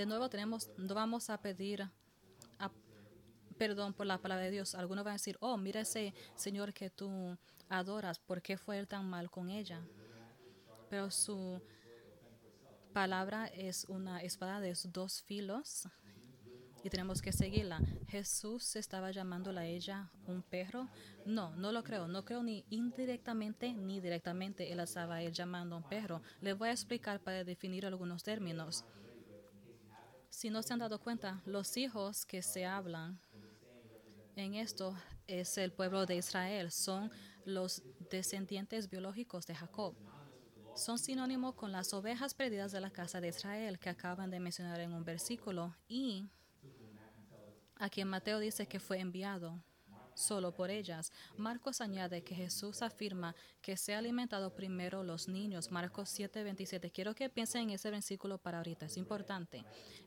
de 0.00 0.06
nuevo 0.06 0.30
tenemos, 0.30 0.70
no 0.78 0.94
vamos 0.94 1.28
a 1.28 1.36
pedir 1.42 1.86
perdón 3.58 3.92
por 3.92 4.06
la 4.06 4.16
palabra 4.16 4.46
de 4.46 4.50
Dios. 4.50 4.74
Algunos 4.74 5.04
van 5.04 5.12
a 5.12 5.16
decir, 5.16 5.36
oh, 5.40 5.58
mira 5.58 5.82
ese 5.82 6.14
Señor 6.34 6.72
que 6.72 6.88
tú 6.88 7.36
adoras, 7.68 8.18
¿por 8.18 8.40
qué 8.40 8.56
fue 8.56 8.86
tan 8.86 9.04
mal 9.10 9.30
con 9.30 9.50
ella? 9.50 9.82
Pero 10.88 11.10
su 11.10 11.60
palabra 12.94 13.48
es 13.48 13.84
una 13.90 14.22
espada 14.22 14.60
de 14.60 14.74
dos 14.90 15.20
filos 15.20 15.86
y 16.82 16.88
tenemos 16.88 17.20
que 17.20 17.32
seguirla. 17.32 17.82
Jesús 18.08 18.76
estaba 18.76 19.10
llamándola 19.10 19.60
a 19.60 19.66
ella 19.66 20.10
un 20.26 20.40
perro. 20.42 20.88
No, 21.26 21.54
no 21.56 21.72
lo 21.72 21.84
creo. 21.84 22.08
No 22.08 22.24
creo 22.24 22.42
ni 22.42 22.64
indirectamente 22.70 23.74
ni 23.74 24.00
directamente 24.00 24.72
él 24.72 24.80
estaba 24.80 25.20
él 25.20 25.34
llamando 25.34 25.76
un 25.76 25.82
perro. 25.82 26.22
Le 26.40 26.54
voy 26.54 26.70
a 26.70 26.72
explicar 26.72 27.20
para 27.20 27.44
definir 27.44 27.84
algunos 27.84 28.22
términos. 28.22 28.86
Si 30.40 30.48
no 30.48 30.62
se 30.62 30.72
han 30.72 30.78
dado 30.78 30.98
cuenta, 30.98 31.42
los 31.44 31.76
hijos 31.76 32.24
que 32.24 32.40
se 32.40 32.64
hablan 32.64 33.20
en 34.36 34.54
esto 34.54 34.96
es 35.26 35.58
el 35.58 35.70
pueblo 35.70 36.06
de 36.06 36.16
Israel, 36.16 36.70
son 36.70 37.10
los 37.44 37.82
descendientes 38.08 38.88
biológicos 38.88 39.46
de 39.46 39.54
Jacob. 39.54 39.94
Son 40.74 40.98
sinónimos 40.98 41.56
con 41.56 41.72
las 41.72 41.92
ovejas 41.92 42.32
perdidas 42.32 42.72
de 42.72 42.80
la 42.80 42.88
casa 42.88 43.20
de 43.20 43.28
Israel 43.28 43.78
que 43.78 43.90
acaban 43.90 44.30
de 44.30 44.40
mencionar 44.40 44.80
en 44.80 44.94
un 44.94 45.04
versículo 45.04 45.76
y 45.88 46.26
a 47.76 47.90
quien 47.90 48.08
Mateo 48.08 48.38
dice 48.38 48.66
que 48.66 48.80
fue 48.80 48.98
enviado 48.98 49.62
solo 50.20 50.52
por 50.52 50.70
ellas. 50.70 51.12
Marcos 51.36 51.80
añade 51.80 52.22
que 52.22 52.34
Jesús 52.34 52.82
afirma 52.82 53.34
que 53.62 53.76
se 53.76 53.94
ha 53.94 53.98
alimentado 53.98 54.54
primero 54.54 55.02
los 55.02 55.28
niños. 55.28 55.70
Marcos 55.70 56.10
7:27. 56.10 56.90
Quiero 56.92 57.14
que 57.14 57.28
piensen 57.28 57.62
en 57.62 57.70
ese 57.70 57.90
versículo 57.90 58.38
para 58.38 58.58
ahorita, 58.58 58.86
es 58.86 58.96
importante. 58.96 59.64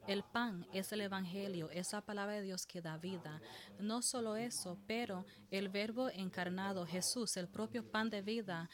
El 0.07 0.23
pan 0.23 0.67
es 0.73 0.91
el 0.91 1.01
Evangelio, 1.01 1.69
es 1.69 1.91
la 1.93 2.01
palabra 2.01 2.35
de 2.35 2.41
Dios 2.41 2.65
que 2.65 2.81
da 2.81 2.97
vida. 2.97 3.41
No 3.79 4.01
solo 4.01 4.35
eso, 4.35 4.77
pero 4.87 5.25
el 5.51 5.69
verbo 5.69 6.09
encarnado, 6.09 6.85
Jesús, 6.85 7.37
el 7.37 7.47
propio 7.47 7.89
pan 7.89 8.09
de 8.09 8.21
vida 8.21 8.69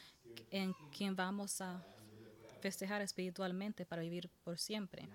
en 0.50 0.74
quien 0.96 1.16
vamos 1.16 1.60
a 1.60 1.84
festejar 2.60 3.00
espiritualmente 3.02 3.86
para 3.86 4.02
vivir 4.02 4.30
por 4.44 4.58
siempre. 4.58 5.08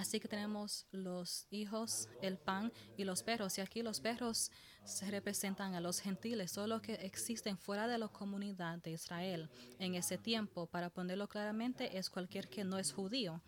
Así 0.00 0.18
que 0.18 0.28
tenemos 0.28 0.86
los 0.92 1.46
hijos, 1.50 2.08
el 2.22 2.38
pan 2.38 2.72
y 2.96 3.04
los 3.04 3.22
perros. 3.22 3.58
Y 3.58 3.60
aquí 3.60 3.82
los 3.82 4.00
perros 4.00 4.50
se 4.82 5.10
representan 5.10 5.74
a 5.74 5.80
los 5.80 6.00
gentiles, 6.00 6.52
solo 6.52 6.80
que 6.80 6.94
existen 6.94 7.58
fuera 7.58 7.86
de 7.86 7.98
la 7.98 8.08
comunidad 8.08 8.78
de 8.78 8.92
Israel. 8.92 9.50
En 9.78 9.96
ese 9.96 10.16
tiempo, 10.16 10.64
para 10.64 10.88
ponerlo 10.88 11.28
claramente, 11.28 11.98
es 11.98 12.08
cualquier 12.08 12.48
que 12.48 12.64
no 12.64 12.78
es 12.78 12.94
judío. 12.94 13.42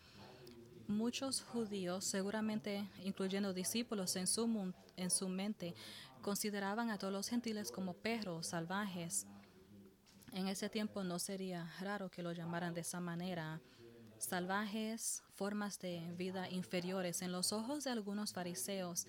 Muchos 0.88 1.41
judíos, 1.41 2.05
seguramente 2.05 2.87
incluyendo 3.03 3.55
discípulos 3.55 4.15
en 4.17 4.27
su, 4.27 4.75
en 4.97 5.11
su 5.11 5.31
mente, 5.31 5.75
consideraban 6.21 6.91
a 6.91 6.99
todos 6.99 7.15
los 7.15 7.29
gentiles 7.31 7.73
como 7.73 7.95
perros 7.95 8.49
salvajes. 8.49 9.27
En 10.33 10.49
ese 10.49 10.69
tiempo 10.69 11.03
no 11.03 11.19
sería 11.19 11.73
raro 11.81 12.11
que 12.11 12.23
lo 12.23 12.33
llamaran 12.33 12.75
de 12.75 12.83
esa 12.83 13.01
manera 13.01 13.62
salvajes, 14.23 15.23
formas 15.35 15.79
de 15.79 16.13
vida 16.17 16.49
inferiores. 16.51 17.23
En 17.23 17.33
los 17.33 17.53
ojos 17.53 17.85
de 17.85 17.91
algunos 17.91 18.33
fariseos, 18.33 19.07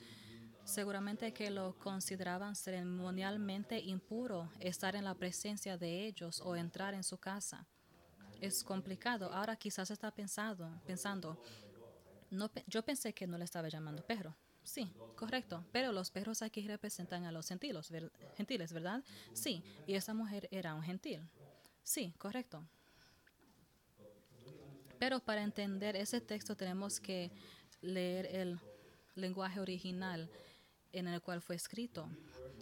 seguramente 0.63 1.33
que 1.33 1.49
lo 1.51 1.77
consideraban 1.79 2.55
ceremonialmente 2.55 3.79
impuro 3.79 4.53
estar 4.59 4.95
en 4.95 5.05
la 5.05 5.15
presencia 5.15 5.77
de 5.77 6.05
ellos 6.07 6.41
o 6.41 6.55
entrar 6.55 6.93
en 6.93 7.03
su 7.03 7.17
casa. 7.19 7.67
Es 8.41 8.63
complicado. 8.63 9.33
Ahora 9.33 9.55
quizás 9.57 9.91
está 9.91 10.11
pensando, 10.11 10.81
pensando 10.85 11.39
no, 12.29 12.51
yo 12.67 12.83
pensé 12.83 13.13
que 13.13 13.27
no 13.27 13.37
le 13.37 13.45
estaba 13.45 13.69
llamando 13.69 14.03
perro. 14.03 14.35
Sí, 14.63 14.95
correcto. 15.15 15.65
Pero 15.71 15.91
los 15.91 16.11
perros 16.11 16.41
aquí 16.41 16.67
representan 16.67 17.25
a 17.25 17.31
los 17.31 17.47
gentiles, 17.47 17.89
ver- 17.91 18.11
gentiles, 18.33 18.73
¿verdad? 18.73 19.03
Sí. 19.33 19.63
Y 19.85 19.95
esa 19.95 20.13
mujer 20.13 20.47
era 20.51 20.73
un 20.75 20.83
gentil. 20.83 21.29
Sí, 21.83 22.13
correcto. 22.17 22.67
Pero 25.03 25.19
para 25.19 25.43
entender 25.43 25.97
ese 25.97 26.21
texto 26.21 26.55
tenemos 26.55 26.97
que 26.97 27.29
leer 27.81 28.25
el 28.27 28.57
lenguaje 29.15 29.59
original 29.59 30.29
en 30.93 31.09
el 31.09 31.21
cual 31.21 31.41
fue 31.41 31.57
escrito. 31.57 32.07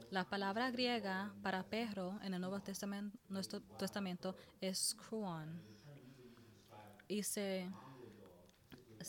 La 0.10 0.24
palabra 0.24 0.72
griega 0.72 1.32
para 1.44 1.62
perro 1.62 2.20
en 2.24 2.34
el 2.34 2.42
Nuevo 2.42 2.60
Testamento, 2.60 3.16
nuestro 3.30 3.62
testamento 3.78 4.36
es 4.60 4.96
kruon. 4.96 5.62
Y 7.08 7.22
se 7.22 7.70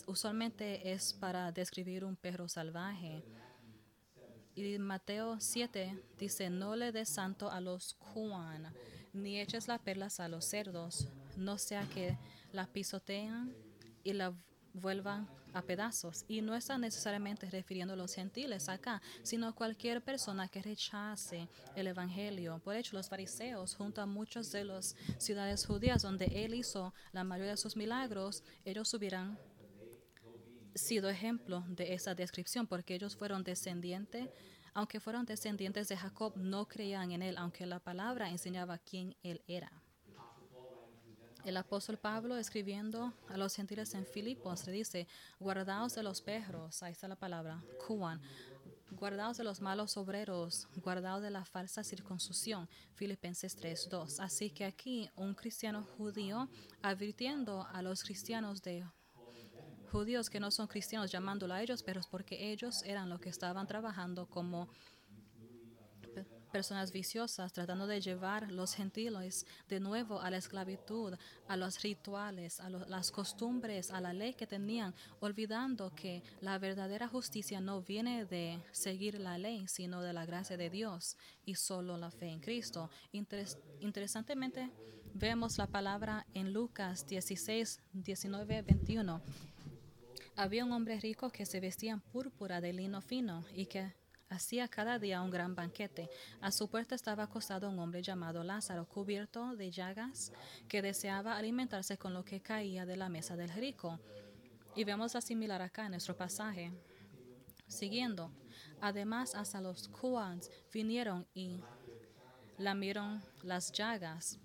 usualmente 0.06 0.92
es 0.92 1.14
para 1.14 1.50
describir 1.52 2.04
un 2.04 2.16
perro 2.16 2.50
salvaje. 2.50 3.24
Y 4.54 4.76
Mateo 4.76 5.40
7 5.40 6.04
dice, 6.18 6.50
no 6.50 6.76
le 6.76 6.92
des 6.92 7.08
santo 7.08 7.50
a 7.50 7.62
los 7.62 7.94
kuan, 7.94 8.74
ni 9.14 9.40
eches 9.40 9.68
las 9.68 9.80
perlas 9.80 10.20
a 10.20 10.28
los 10.28 10.44
cerdos, 10.44 11.08
no 11.38 11.56
sea 11.56 11.86
que 11.86 12.18
la 12.52 12.66
pisotean 12.66 13.54
y 14.04 14.12
la 14.12 14.34
vuelvan 14.74 15.28
a 15.52 15.62
pedazos. 15.62 16.24
Y 16.28 16.40
no 16.40 16.54
está 16.54 16.78
necesariamente 16.78 17.48
refiriendo 17.50 17.94
a 17.94 17.96
los 17.96 18.14
gentiles 18.14 18.68
acá, 18.68 19.02
sino 19.22 19.48
a 19.48 19.52
cualquier 19.52 20.02
persona 20.02 20.48
que 20.48 20.62
rechace 20.62 21.48
el 21.76 21.86
Evangelio. 21.86 22.58
Por 22.60 22.76
hecho, 22.76 22.96
los 22.96 23.08
fariseos, 23.08 23.74
junto 23.74 24.00
a 24.00 24.06
muchos 24.06 24.50
de 24.52 24.64
las 24.64 24.96
ciudades 25.18 25.66
judías 25.66 26.02
donde 26.02 26.26
él 26.26 26.54
hizo 26.54 26.94
la 27.12 27.24
mayoría 27.24 27.52
de 27.52 27.56
sus 27.56 27.76
milagros, 27.76 28.42
ellos 28.64 28.92
hubieran 28.94 29.38
sido 30.74 31.10
ejemplo 31.10 31.64
de 31.68 31.92
esa 31.92 32.14
descripción 32.14 32.66
porque 32.66 32.94
ellos 32.94 33.14
fueron 33.14 33.44
descendientes, 33.44 34.30
aunque 34.72 35.00
fueron 35.00 35.26
descendientes 35.26 35.88
de 35.88 35.98
Jacob, 35.98 36.32
no 36.36 36.66
creían 36.66 37.12
en 37.12 37.22
él, 37.22 37.36
aunque 37.36 37.66
la 37.66 37.78
palabra 37.78 38.30
enseñaba 38.30 38.78
quién 38.78 39.14
él 39.22 39.42
era. 39.46 39.70
El 41.44 41.56
apóstol 41.56 41.98
Pablo 41.98 42.36
escribiendo 42.36 43.12
a 43.28 43.36
los 43.36 43.54
gentiles 43.56 43.94
en 43.94 44.06
Filipos 44.06 44.64
le 44.66 44.72
dice, 44.72 45.08
guardaos 45.40 45.94
de 45.96 46.04
los 46.04 46.20
perros, 46.20 46.82
ahí 46.84 46.92
está 46.92 47.08
la 47.08 47.16
palabra, 47.16 47.60
kuan, 47.84 48.20
guardaos 48.92 49.38
de 49.38 49.44
los 49.44 49.60
malos 49.60 49.96
obreros, 49.96 50.68
guardaos 50.76 51.20
de 51.20 51.30
la 51.30 51.44
falsa 51.44 51.82
circuncisión, 51.82 52.68
Filipenses 52.94 53.58
3.2. 53.58 54.20
Así 54.20 54.50
que 54.50 54.64
aquí 54.64 55.10
un 55.16 55.34
cristiano 55.34 55.82
judío 55.96 56.48
advirtiendo 56.80 57.66
a 57.72 57.82
los 57.82 58.04
cristianos 58.04 58.62
de 58.62 58.86
judíos 59.90 60.30
que 60.30 60.38
no 60.38 60.52
son 60.52 60.68
cristianos, 60.68 61.10
llamándolo 61.10 61.54
a 61.54 61.62
ellos 61.62 61.82
perros, 61.82 62.06
porque 62.06 62.52
ellos 62.52 62.84
eran 62.84 63.08
los 63.08 63.20
que 63.20 63.30
estaban 63.30 63.66
trabajando 63.66 64.26
como 64.26 64.68
personas 66.52 66.92
viciosas, 66.92 67.52
tratando 67.52 67.86
de 67.88 68.00
llevar 68.00 68.52
los 68.52 68.74
gentiles 68.74 69.46
de 69.68 69.80
nuevo 69.80 70.20
a 70.20 70.30
la 70.30 70.36
esclavitud, 70.36 71.14
a 71.48 71.56
los 71.56 71.82
rituales, 71.82 72.60
a 72.60 72.68
las 72.68 73.10
costumbres, 73.10 73.90
a 73.90 74.00
la 74.00 74.12
ley 74.12 74.34
que 74.34 74.46
tenían, 74.46 74.94
olvidando 75.20 75.94
que 75.94 76.22
la 76.40 76.58
verdadera 76.58 77.08
justicia 77.08 77.60
no 77.60 77.82
viene 77.82 78.26
de 78.26 78.62
seguir 78.70 79.18
la 79.18 79.38
ley, 79.38 79.66
sino 79.66 80.02
de 80.02 80.12
la 80.12 80.26
gracia 80.26 80.56
de 80.56 80.70
Dios 80.70 81.16
y 81.44 81.54
solo 81.56 81.96
la 81.96 82.10
fe 82.10 82.26
en 82.28 82.40
Cristo. 82.40 82.90
Interes- 83.12 83.58
interesantemente, 83.80 84.70
vemos 85.14 85.58
la 85.58 85.66
palabra 85.66 86.26
en 86.34 86.52
Lucas 86.52 87.06
16, 87.06 87.80
19, 87.92 88.62
21. 88.62 89.20
Había 90.36 90.64
un 90.64 90.72
hombre 90.72 90.98
rico 91.00 91.30
que 91.30 91.44
se 91.44 91.60
vestía 91.60 91.92
en 91.92 92.00
púrpura 92.00 92.60
de 92.60 92.72
lino 92.72 93.00
fino 93.02 93.44
y 93.54 93.66
que 93.66 93.92
hacía 94.32 94.68
cada 94.68 94.98
día 94.98 95.22
un 95.22 95.30
gran 95.30 95.54
banquete. 95.54 96.08
A 96.40 96.50
su 96.50 96.68
puerta 96.68 96.94
estaba 96.94 97.24
acostado 97.24 97.68
un 97.68 97.78
hombre 97.78 98.02
llamado 98.02 98.42
Lázaro, 98.42 98.86
cubierto 98.86 99.54
de 99.56 99.70
llagas, 99.70 100.32
que 100.68 100.82
deseaba 100.82 101.36
alimentarse 101.36 101.98
con 101.98 102.14
lo 102.14 102.24
que 102.24 102.40
caía 102.40 102.86
de 102.86 102.96
la 102.96 103.08
mesa 103.08 103.36
del 103.36 103.50
rico. 103.50 104.00
Y 104.74 104.84
vemos 104.84 105.14
la 105.14 105.20
similar 105.20 105.60
acá 105.60 105.84
en 105.84 105.90
nuestro 105.92 106.16
pasaje. 106.16 106.72
Siguiendo, 107.68 108.32
además 108.80 109.34
hasta 109.34 109.60
los 109.60 109.88
Kuans 109.88 110.50
vinieron 110.72 111.26
y 111.34 111.60
lamieron 112.58 113.22
las 113.42 113.70
llagas. 113.72 114.38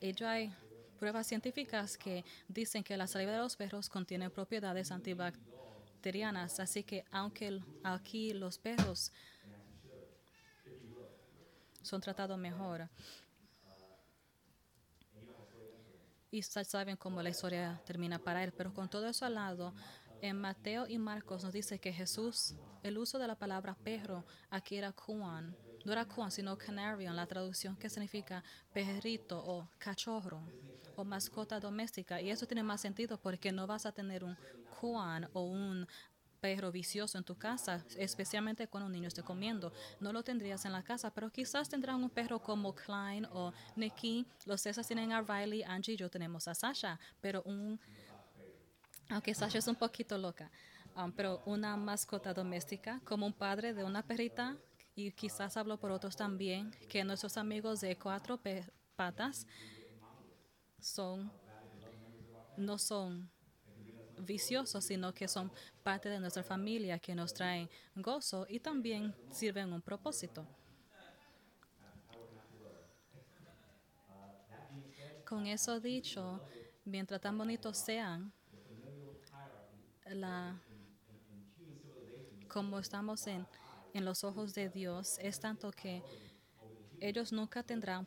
Hay 0.00 0.54
pruebas 0.98 1.26
científicas 1.26 1.96
que 1.96 2.24
dicen 2.48 2.84
que 2.84 2.96
la 2.96 3.06
saliva 3.06 3.32
de 3.32 3.38
los 3.38 3.56
perros 3.56 3.88
contiene 3.88 4.30
propiedades 4.30 4.90
así 6.58 6.84
que 6.84 7.04
aunque 7.10 7.60
aquí 7.82 8.32
los 8.32 8.58
perros 8.58 9.12
son 11.82 12.00
tratados 12.00 12.38
mejor, 12.38 12.88
y 16.30 16.42
sa- 16.42 16.64
saben 16.64 16.96
cómo 16.96 17.22
la 17.22 17.30
historia 17.30 17.80
termina 17.84 18.18
para 18.18 18.44
él, 18.44 18.52
pero 18.52 18.72
con 18.72 18.88
todo 18.88 19.06
eso 19.08 19.24
al 19.26 19.34
lado, 19.34 19.74
en 20.20 20.36
Mateo 20.40 20.86
y 20.88 20.98
Marcos 20.98 21.42
nos 21.44 21.52
dice 21.52 21.78
que 21.80 21.92
Jesús, 21.92 22.56
el 22.82 22.98
uso 22.98 23.18
de 23.18 23.26
la 23.28 23.36
palabra 23.36 23.74
perro 23.82 24.26
aquí 24.50 24.76
era 24.76 24.92
kuan, 24.92 25.56
no 25.84 25.92
era 25.92 26.04
kuan, 26.06 26.30
sino 26.30 26.56
canarion, 26.58 27.16
la 27.16 27.26
traducción 27.26 27.76
que 27.76 27.88
significa 27.90 28.42
perrito 28.72 29.38
o 29.44 29.70
cachorro 29.78 30.52
o 30.94 31.04
mascota 31.04 31.60
doméstica. 31.60 32.20
Y 32.20 32.30
eso 32.30 32.46
tiene 32.46 32.62
más 32.62 32.80
sentido 32.80 33.18
porque 33.20 33.52
no 33.52 33.66
vas 33.66 33.86
a 33.86 33.92
tener 33.92 34.24
un 34.24 34.36
kuan 34.78 35.28
o 35.32 35.42
un 35.42 35.86
perro 36.40 36.70
vicioso 36.70 37.18
en 37.18 37.24
tu 37.24 37.36
casa, 37.36 37.84
especialmente 37.96 38.68
cuando 38.68 38.86
un 38.86 38.92
niño 38.92 39.08
esté 39.08 39.22
comiendo. 39.22 39.72
No 40.00 40.12
lo 40.12 40.22
tendrías 40.22 40.64
en 40.64 40.72
la 40.72 40.82
casa, 40.82 41.12
pero 41.12 41.30
quizás 41.30 41.68
tendrán 41.68 42.02
un 42.02 42.10
perro 42.10 42.38
como 42.38 42.74
Klein 42.74 43.26
o 43.32 43.52
Nicky. 43.76 44.26
Los 44.46 44.60
César 44.60 44.84
tienen 44.84 45.12
a 45.12 45.20
Riley, 45.22 45.62
Angie 45.64 45.94
y 45.94 45.96
yo 45.96 46.08
tenemos 46.08 46.46
a 46.48 46.54
Sasha, 46.54 46.98
pero 47.20 47.42
un 47.42 47.78
aunque 49.10 49.34
Sasha 49.34 49.58
es 49.58 49.66
un 49.66 49.74
poquito 49.74 50.18
loca, 50.18 50.50
um, 50.94 51.10
pero 51.10 51.40
una 51.46 51.76
mascota 51.76 52.34
doméstica, 52.34 53.00
como 53.04 53.26
un 53.26 53.32
padre 53.32 53.72
de 53.72 53.82
una 53.82 54.02
perrita, 54.02 54.56
y 54.94 55.12
quizás 55.12 55.56
hablo 55.56 55.78
por 55.78 55.90
otros 55.90 56.14
también, 56.14 56.70
que 56.90 57.04
nuestros 57.04 57.38
amigos 57.38 57.80
de 57.80 57.96
cuatro 57.96 58.38
patas 58.96 59.46
son, 60.78 61.32
no 62.58 62.76
son 62.76 63.30
viciosos, 64.20 64.84
sino 64.84 65.12
que 65.12 65.28
son 65.28 65.50
parte 65.82 66.08
de 66.08 66.20
nuestra 66.20 66.42
familia, 66.42 66.98
que 66.98 67.14
nos 67.14 67.32
traen 67.32 67.68
gozo 67.96 68.46
y 68.48 68.60
también 68.60 69.14
sirven 69.30 69.72
un 69.72 69.82
propósito. 69.82 70.46
Con 75.24 75.46
eso 75.46 75.78
dicho, 75.80 76.40
mientras 76.84 77.20
tan 77.20 77.36
bonitos 77.36 77.76
sean, 77.76 78.32
la, 80.06 80.58
como 82.48 82.78
estamos 82.78 83.26
en, 83.26 83.46
en 83.92 84.04
los 84.04 84.24
ojos 84.24 84.54
de 84.54 84.70
Dios, 84.70 85.18
es 85.20 85.38
tanto 85.38 85.70
que 85.70 86.02
ellos 87.00 87.32
nunca 87.32 87.62
tendrán 87.62 88.06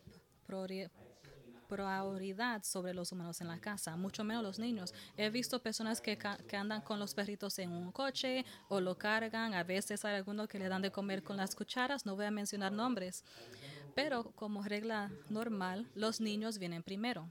prioridad 1.71 2.63
sobre 2.63 2.93
los 2.93 3.13
humanos 3.13 3.39
en 3.39 3.47
la 3.47 3.59
casa, 3.59 3.95
mucho 3.95 4.25
menos 4.25 4.43
los 4.43 4.59
niños. 4.59 4.93
He 5.15 5.29
visto 5.29 5.61
personas 5.61 6.01
que, 6.01 6.17
que 6.17 6.57
andan 6.57 6.81
con 6.81 6.99
los 6.99 7.13
perritos 7.13 7.57
en 7.59 7.71
un 7.71 7.93
coche 7.93 8.45
o 8.67 8.81
lo 8.81 8.97
cargan, 8.97 9.53
a 9.53 9.63
veces 9.63 10.03
hay 10.03 10.15
algunos 10.15 10.49
que 10.49 10.59
le 10.59 10.67
dan 10.67 10.81
de 10.81 10.91
comer 10.91 11.23
con 11.23 11.37
las 11.37 11.55
cucharas, 11.55 12.05
no 12.05 12.17
voy 12.17 12.25
a 12.25 12.31
mencionar 12.31 12.73
nombres, 12.73 13.23
pero 13.95 14.31
como 14.35 14.63
regla 14.63 15.11
normal, 15.29 15.89
los 15.95 16.19
niños 16.19 16.57
vienen 16.57 16.83
primero. 16.83 17.29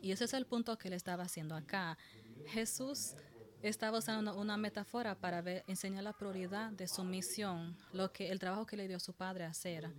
Y 0.00 0.12
ese 0.12 0.24
es 0.24 0.32
el 0.32 0.46
punto 0.46 0.78
que 0.78 0.88
le 0.88 0.96
estaba 0.96 1.24
haciendo 1.24 1.54
acá. 1.54 1.98
Jesús 2.46 3.14
estaba 3.62 3.98
usando 3.98 4.34
una, 4.36 4.56
metáfora 4.56 5.14
para 5.14 5.42
ver, 5.42 5.62
enseñar 5.66 6.04
la 6.04 6.12
prioridad 6.14 6.70
de 6.70 6.88
su 6.88 7.04
misión, 7.04 7.76
lo 7.92 8.12
que 8.12 8.30
el 8.30 8.38
trabajo 8.38 8.66
que 8.66 8.76
le 8.76 8.88
dio 8.88 8.98
su 8.98 9.12
padre 9.12 9.44
a 9.44 9.48
hacer. 9.48 9.90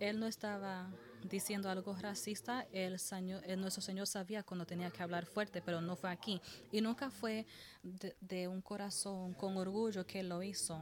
Él 0.00 0.20
no 0.20 0.26
estaba 0.26 0.88
diciendo 1.24 1.70
algo 1.70 1.94
racista, 1.94 2.66
el, 2.72 2.98
señor, 2.98 3.42
nuestro 3.58 3.82
Señor 3.82 4.06
sabía 4.06 4.42
cuando 4.42 4.66
tenía 4.66 4.90
que 4.90 5.02
hablar 5.02 5.26
fuerte, 5.26 5.62
pero 5.62 5.80
no 5.80 5.96
fue 5.96 6.10
aquí. 6.10 6.40
Y 6.72 6.80
nunca 6.80 7.10
fue 7.10 7.46
de, 7.82 8.48
un 8.48 8.60
corazón 8.60 9.34
con 9.34 9.56
orgullo 9.56 10.06
que 10.06 10.22
lo 10.22 10.42
hizo. 10.42 10.80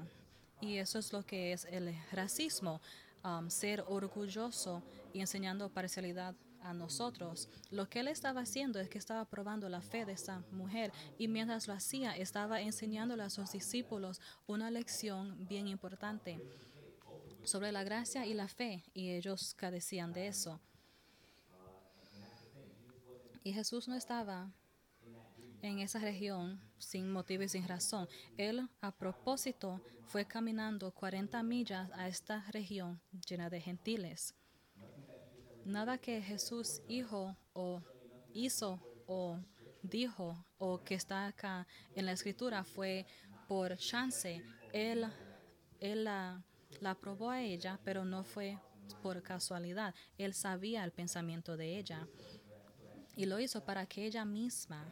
Y 0.60 0.76
eso 0.76 0.98
es 0.98 1.12
lo 1.12 1.24
que 1.24 1.52
es 1.52 1.66
el 1.66 1.94
racismo, 2.12 2.80
um, 3.24 3.50
ser 3.50 3.84
orgulloso 3.88 4.82
y 5.12 5.20
enseñando 5.20 5.68
parcialidad 5.68 6.34
a 6.62 6.72
nosotros. 6.72 7.48
Lo 7.70 7.88
que 7.88 8.00
él 8.00 8.08
estaba 8.08 8.40
haciendo 8.40 8.80
es 8.80 8.88
que 8.88 8.98
estaba 8.98 9.24
probando 9.24 9.68
la 9.68 9.80
fe 9.80 10.04
de 10.04 10.12
esta 10.12 10.42
mujer 10.50 10.92
y 11.18 11.28
mientras 11.28 11.68
lo 11.68 11.74
hacía 11.74 12.16
estaba 12.16 12.60
enseñándole 12.60 13.22
a 13.22 13.30
sus 13.30 13.52
discípulos 13.52 14.20
una 14.46 14.70
lección 14.70 15.46
bien 15.46 15.68
importante 15.68 16.40
sobre 17.44 17.72
la 17.72 17.84
gracia 17.84 18.26
y 18.26 18.34
la 18.34 18.48
fe 18.48 18.84
y 18.94 19.10
ellos 19.10 19.54
carecían 19.54 20.12
de 20.12 20.28
eso. 20.28 20.60
Y 23.44 23.52
Jesús 23.52 23.86
no 23.86 23.94
estaba 23.94 24.50
en 25.62 25.78
esa 25.78 25.98
región 25.98 26.60
sin 26.78 27.10
motivo 27.10 27.42
y 27.44 27.48
sin 27.48 27.66
razón. 27.66 28.08
Él 28.36 28.68
a 28.80 28.90
propósito 28.92 29.80
fue 30.06 30.24
caminando 30.26 30.92
40 30.92 31.42
millas 31.42 31.90
a 31.92 32.08
esta 32.08 32.44
región 32.50 33.00
llena 33.28 33.50
de 33.50 33.60
gentiles. 33.60 34.34
Nada 35.64 35.98
que 35.98 36.22
Jesús 36.22 36.80
hijo 36.88 37.36
o 37.52 37.82
hizo 38.32 38.80
o 39.06 39.38
dijo 39.82 40.44
o 40.58 40.82
que 40.82 40.94
está 40.94 41.26
acá 41.26 41.66
en 41.94 42.06
la 42.06 42.12
escritura 42.12 42.64
fue 42.64 43.06
por 43.48 43.76
chance. 43.76 44.42
Él, 44.72 45.06
él 45.80 46.04
la, 46.04 46.44
la 46.80 46.94
probó 46.94 47.30
a 47.30 47.42
ella, 47.42 47.78
pero 47.84 48.04
no 48.04 48.24
fue 48.24 48.58
por 49.02 49.22
casualidad. 49.22 49.94
Él 50.18 50.34
sabía 50.34 50.84
el 50.84 50.92
pensamiento 50.92 51.56
de 51.56 51.78
ella 51.78 52.06
y 53.16 53.26
lo 53.26 53.40
hizo 53.40 53.64
para 53.64 53.86
que 53.86 54.06
ella 54.06 54.24
misma 54.24 54.86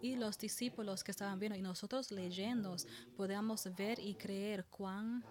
y 0.00 0.16
los 0.16 0.36
discípulos 0.36 1.04
que 1.04 1.12
estaban 1.12 1.38
viendo 1.38 1.56
y 1.56 1.62
nosotros 1.62 2.10
leyendo 2.10 2.76
podamos 3.16 3.68
ver 3.76 4.00
y 4.00 4.14
creer 4.14 4.64
cuán 4.66 5.24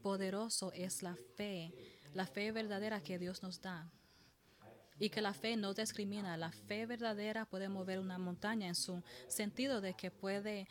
poderoso 0.00 0.72
es 0.72 1.02
la 1.02 1.16
fe, 1.36 1.72
la 2.14 2.26
fe 2.26 2.52
verdadera 2.52 3.00
que 3.00 3.18
Dios 3.18 3.42
nos 3.42 3.60
da. 3.60 3.90
Y 4.98 5.10
que 5.10 5.20
la 5.20 5.34
fe 5.34 5.56
no 5.56 5.74
discrimina. 5.74 6.36
La 6.36 6.52
fe 6.52 6.86
verdadera 6.86 7.44
puede 7.46 7.68
mover 7.68 7.98
una 7.98 8.18
montaña 8.18 8.68
en 8.68 8.76
su 8.76 9.02
sentido 9.26 9.80
de 9.80 9.94
que 9.94 10.12
puede 10.12 10.68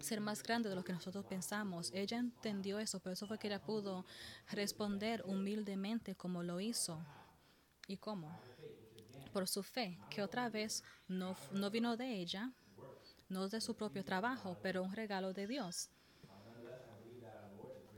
ser 0.00 0.20
más 0.20 0.42
grande 0.42 0.68
de 0.68 0.74
lo 0.74 0.84
que 0.84 0.92
nosotros 0.92 1.24
pensamos. 1.24 1.90
Ella 1.94 2.18
entendió 2.18 2.78
eso, 2.78 3.00
por 3.00 3.12
eso 3.12 3.26
fue 3.26 3.38
que 3.38 3.48
ella 3.48 3.62
pudo 3.62 4.04
responder 4.50 5.22
humildemente 5.26 6.14
como 6.14 6.42
lo 6.42 6.60
hizo. 6.60 7.04
¿Y 7.86 7.96
cómo? 7.96 8.38
Por 9.32 9.48
su 9.48 9.62
fe, 9.62 9.98
que 10.10 10.22
otra 10.22 10.48
vez 10.48 10.84
no, 11.08 11.36
no 11.52 11.70
vino 11.70 11.96
de 11.96 12.20
ella, 12.20 12.52
no 13.28 13.48
de 13.48 13.60
su 13.60 13.74
propio 13.74 14.04
trabajo, 14.04 14.58
pero 14.62 14.82
un 14.82 14.92
regalo 14.92 15.32
de 15.32 15.46
Dios. 15.46 15.90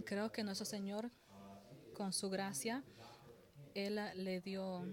Creo 0.04 0.30
que 0.30 0.44
nuestro 0.44 0.64
Señor, 0.64 1.10
con 1.94 2.12
su 2.12 2.30
gracia, 2.30 2.84
Él 3.74 3.98
le 4.16 4.40
dio, 4.40 4.86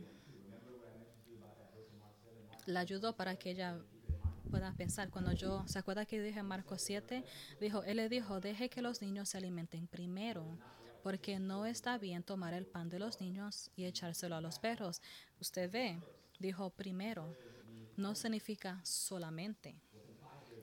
la 2.65 2.79
ayudó 2.79 3.15
para 3.15 3.35
que 3.35 3.51
ella 3.51 3.77
pueda 4.51 4.73
pensar. 4.73 5.09
Cuando 5.09 5.31
yo, 5.31 5.63
¿se 5.65 5.79
acuerda 5.79 6.05
que 6.05 6.21
dije 6.21 6.39
en 6.39 6.45
Marcos 6.45 6.81
7? 6.81 7.23
Dijo, 7.59 7.83
Él 7.83 7.97
le 7.97 8.09
dijo, 8.09 8.41
deje 8.41 8.69
que 8.69 8.81
los 8.81 9.01
niños 9.01 9.29
se 9.29 9.37
alimenten 9.37 9.87
primero, 9.87 10.45
porque 11.01 11.39
no 11.39 11.65
está 11.65 11.97
bien 11.97 12.21
tomar 12.21 12.53
el 12.53 12.65
pan 12.65 12.89
de 12.89 12.99
los 12.99 13.21
niños 13.21 13.71
y 13.77 13.85
echárselo 13.85 14.35
a 14.35 14.41
los 14.41 14.59
perros. 14.59 15.01
Usted 15.39 15.71
ve, 15.71 15.99
dijo 16.37 16.69
primero, 16.69 17.35
no 17.95 18.13
significa 18.13 18.81
solamente. 18.83 19.75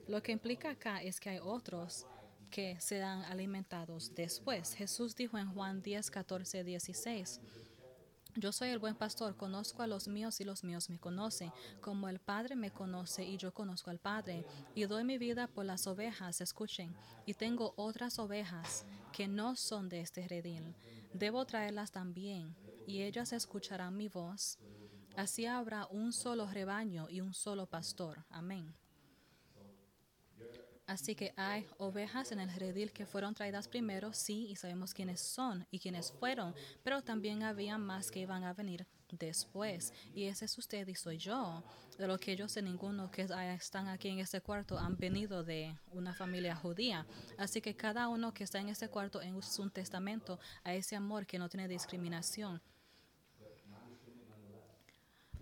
Lo 0.07 0.21
que 0.21 0.31
implica 0.31 0.69
acá 0.69 1.01
es 1.01 1.19
que 1.19 1.31
hay 1.31 1.39
otros 1.41 2.05
que 2.51 2.79
serán 2.79 3.23
alimentados 3.23 4.13
después. 4.15 4.73
Jesús 4.73 5.15
dijo 5.15 5.37
en 5.37 5.51
Juan 5.51 5.81
10, 5.81 6.11
14, 6.11 6.63
16. 6.63 7.41
Yo 8.39 8.53
soy 8.53 8.69
el 8.69 8.79
buen 8.79 8.95
pastor, 8.95 9.35
conozco 9.35 9.83
a 9.83 9.87
los 9.87 10.07
míos 10.07 10.39
y 10.39 10.45
los 10.45 10.63
míos 10.63 10.89
me 10.89 10.97
conocen, 10.97 11.51
como 11.81 12.07
el 12.07 12.19
Padre 12.19 12.55
me 12.55 12.71
conoce 12.71 13.25
y 13.25 13.35
yo 13.35 13.53
conozco 13.53 13.89
al 13.89 13.99
Padre, 13.99 14.45
y 14.75 14.85
doy 14.85 15.03
mi 15.03 15.17
vida 15.17 15.47
por 15.47 15.65
las 15.65 15.87
ovejas, 15.87 16.39
escuchen, 16.39 16.95
y 17.25 17.33
tengo 17.33 17.73
otras 17.75 18.17
ovejas 18.17 18.85
que 19.11 19.27
no 19.27 19.57
son 19.57 19.89
de 19.89 19.99
este 19.99 20.25
redil. 20.25 20.73
Debo 21.13 21.43
traerlas 21.45 21.91
también, 21.91 22.55
y 22.87 23.01
ellas 23.01 23.33
escucharán 23.33 23.97
mi 23.97 24.07
voz. 24.07 24.57
Así 25.17 25.45
habrá 25.45 25.85
un 25.87 26.13
solo 26.13 26.47
rebaño 26.47 27.09
y 27.09 27.19
un 27.19 27.33
solo 27.33 27.65
pastor. 27.65 28.23
Amén. 28.29 28.73
Así 30.89 31.13
que 31.13 31.33
hay 31.37 31.67
ovejas 31.77 32.31
en 32.31 32.39
el 32.39 32.51
redil 32.51 32.91
que 32.91 33.05
fueron 33.05 33.35
traídas 33.35 33.67
primero, 33.67 34.11
sí, 34.11 34.47
y 34.47 34.55
sabemos 34.55 34.91
quiénes 34.91 35.21
son 35.21 35.67
y 35.69 35.77
quiénes 35.77 36.11
fueron, 36.11 36.55
pero 36.83 37.03
también 37.03 37.43
había 37.43 37.77
más 37.77 38.09
que 38.09 38.21
iban 38.21 38.43
a 38.43 38.53
venir 38.53 38.87
después. 39.11 39.93
Y 40.15 40.23
ese 40.23 40.45
es 40.45 40.57
usted 40.57 40.87
y 40.87 40.95
soy 40.95 41.19
yo. 41.19 41.63
De 41.95 42.07
lo 42.07 42.17
que 42.17 42.35
yo 42.35 42.49
sé, 42.49 42.63
ninguno 42.63 43.11
que 43.11 43.21
están 43.21 43.87
aquí 43.87 44.07
en 44.07 44.17
este 44.17 44.41
cuarto 44.41 44.79
han 44.79 44.97
venido 44.97 45.43
de 45.43 45.77
una 45.91 46.15
familia 46.15 46.55
judía. 46.55 47.05
Así 47.37 47.61
que 47.61 47.75
cada 47.75 48.07
uno 48.07 48.33
que 48.33 48.43
está 48.43 48.59
en 48.59 48.69
este 48.69 48.89
cuarto 48.89 49.21
en 49.21 49.35
un 49.35 49.69
testamento 49.69 50.39
a 50.63 50.73
ese 50.73 50.95
amor 50.95 51.27
que 51.27 51.37
no 51.37 51.49
tiene 51.49 51.67
discriminación. 51.67 52.59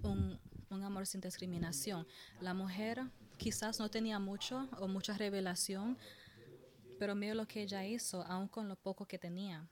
Un 0.04 0.84
amor 0.84 1.08
sin 1.08 1.22
discriminación. 1.22 2.06
La 2.42 2.54
mujer 2.54 3.02
quizás 3.38 3.80
no 3.80 3.90
tenía 3.90 4.20
mucho 4.20 4.68
o 4.80 4.88
mucha 4.88 5.18
revelación, 5.18 5.98
pero 7.00 7.16
mira 7.16 7.36
lo 7.36 7.48
que 7.48 7.62
ella 7.62 7.86
hizo, 7.86 8.24
aun 8.24 8.48
con 8.48 8.68
lo 8.68 8.76
poco 8.76 9.06
que 9.06 9.18
tenía. 9.18 9.68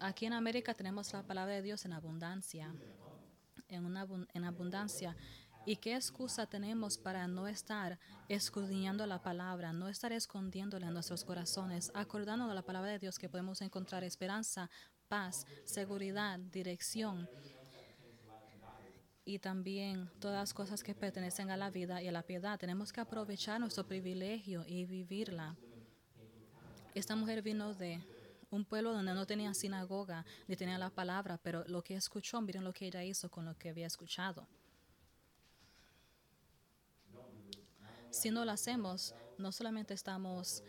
Aquí 0.00 0.26
en 0.26 0.32
América 0.32 0.74
tenemos 0.74 1.12
la 1.12 1.22
palabra 1.22 1.54
de 1.54 1.62
Dios 1.62 1.84
en 1.84 1.92
abundancia, 1.92 2.74
en, 3.68 3.84
una, 3.84 4.06
en 4.32 4.44
abundancia. 4.44 5.16
¿Y 5.66 5.76
qué 5.76 5.94
excusa 5.94 6.46
tenemos 6.46 6.98
para 6.98 7.26
no 7.26 7.48
estar 7.48 7.98
escudriñando 8.28 9.06
la 9.06 9.22
palabra, 9.22 9.72
no 9.72 9.88
estar 9.88 10.12
escondiéndola 10.12 10.88
en 10.88 10.92
nuestros 10.92 11.24
corazones, 11.24 11.90
acordando 11.94 12.46
de 12.48 12.54
la 12.54 12.62
palabra 12.62 12.90
de 12.90 12.98
Dios 12.98 13.18
que 13.18 13.30
podemos 13.30 13.62
encontrar 13.62 14.04
esperanza, 14.04 14.70
paz, 15.08 15.46
seguridad, 15.64 16.38
dirección? 16.38 17.28
Y 19.24 19.38
también 19.38 20.10
todas 20.20 20.36
las 20.36 20.54
cosas 20.54 20.82
que 20.82 20.94
pertenecen 20.94 21.50
a 21.50 21.56
la 21.56 21.70
vida 21.70 22.02
y 22.02 22.08
a 22.08 22.12
la 22.12 22.22
piedad. 22.22 22.58
Tenemos 22.58 22.92
que 22.92 23.00
aprovechar 23.00 23.58
nuestro 23.60 23.86
privilegio 23.86 24.64
y 24.66 24.84
vivirla. 24.84 25.56
Esta 26.94 27.16
mujer 27.16 27.42
vino 27.42 27.74
de 27.74 28.00
un 28.50 28.64
pueblo 28.64 28.92
donde 28.92 29.14
no 29.14 29.26
tenía 29.26 29.52
sinagoga 29.54 30.24
ni 30.46 30.56
tenía 30.56 30.78
la 30.78 30.90
palabra, 30.90 31.38
pero 31.42 31.64
lo 31.66 31.82
que 31.82 31.96
escuchó, 31.96 32.40
miren 32.40 32.64
lo 32.64 32.72
que 32.72 32.86
ella 32.86 33.02
hizo 33.02 33.30
con 33.30 33.46
lo 33.46 33.56
que 33.56 33.70
había 33.70 33.86
escuchado. 33.86 34.46
Si 38.10 38.30
no 38.30 38.44
lo 38.44 38.52
hacemos, 38.52 39.14
no 39.38 39.50
solamente 39.50 39.94
estamos 39.94 40.62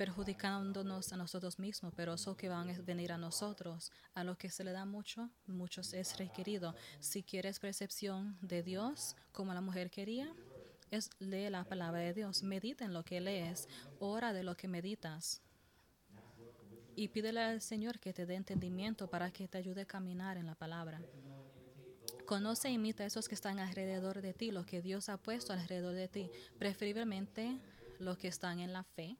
perjudicándonos 0.00 1.12
a 1.12 1.18
nosotros 1.18 1.58
mismos, 1.58 1.92
pero 1.94 2.14
eso 2.14 2.34
que 2.34 2.48
van 2.48 2.70
a 2.70 2.80
venir 2.80 3.12
a 3.12 3.18
nosotros. 3.18 3.92
A 4.14 4.24
lo 4.24 4.38
que 4.38 4.48
se 4.48 4.64
le 4.64 4.72
da 4.72 4.86
mucho, 4.86 5.28
muchos 5.46 5.92
es 5.92 6.16
requerido. 6.16 6.74
Si 7.00 7.22
quieres 7.22 7.58
percepción 7.58 8.38
de 8.40 8.62
Dios, 8.62 9.14
como 9.30 9.52
la 9.52 9.60
mujer 9.60 9.90
quería, 9.90 10.32
es 10.90 11.10
lee 11.18 11.50
la 11.50 11.64
palabra 11.64 12.00
de 12.00 12.14
Dios, 12.14 12.42
medita 12.42 12.86
en 12.86 12.94
lo 12.94 13.04
que 13.04 13.20
lees, 13.20 13.68
ora 13.98 14.32
de 14.32 14.42
lo 14.42 14.56
que 14.56 14.68
meditas. 14.68 15.42
Y 16.96 17.08
pídele 17.08 17.42
al 17.42 17.60
Señor 17.60 17.98
que 17.98 18.14
te 18.14 18.24
dé 18.24 18.36
entendimiento 18.36 19.06
para 19.06 19.30
que 19.30 19.48
te 19.48 19.58
ayude 19.58 19.82
a 19.82 19.86
caminar 19.86 20.38
en 20.38 20.46
la 20.46 20.54
palabra. 20.54 21.02
Conoce 22.24 22.68
e 22.68 22.72
imita 22.72 23.02
a 23.02 23.06
esos 23.06 23.28
que 23.28 23.34
están 23.34 23.58
alrededor 23.58 24.22
de 24.22 24.32
ti, 24.32 24.50
lo 24.50 24.64
que 24.64 24.80
Dios 24.80 25.10
ha 25.10 25.18
puesto 25.18 25.52
alrededor 25.52 25.92
de 25.92 26.08
ti, 26.08 26.30
preferiblemente 26.58 27.60
los 27.98 28.16
que 28.16 28.28
están 28.28 28.60
en 28.60 28.72
la 28.72 28.82
fe, 28.82 29.18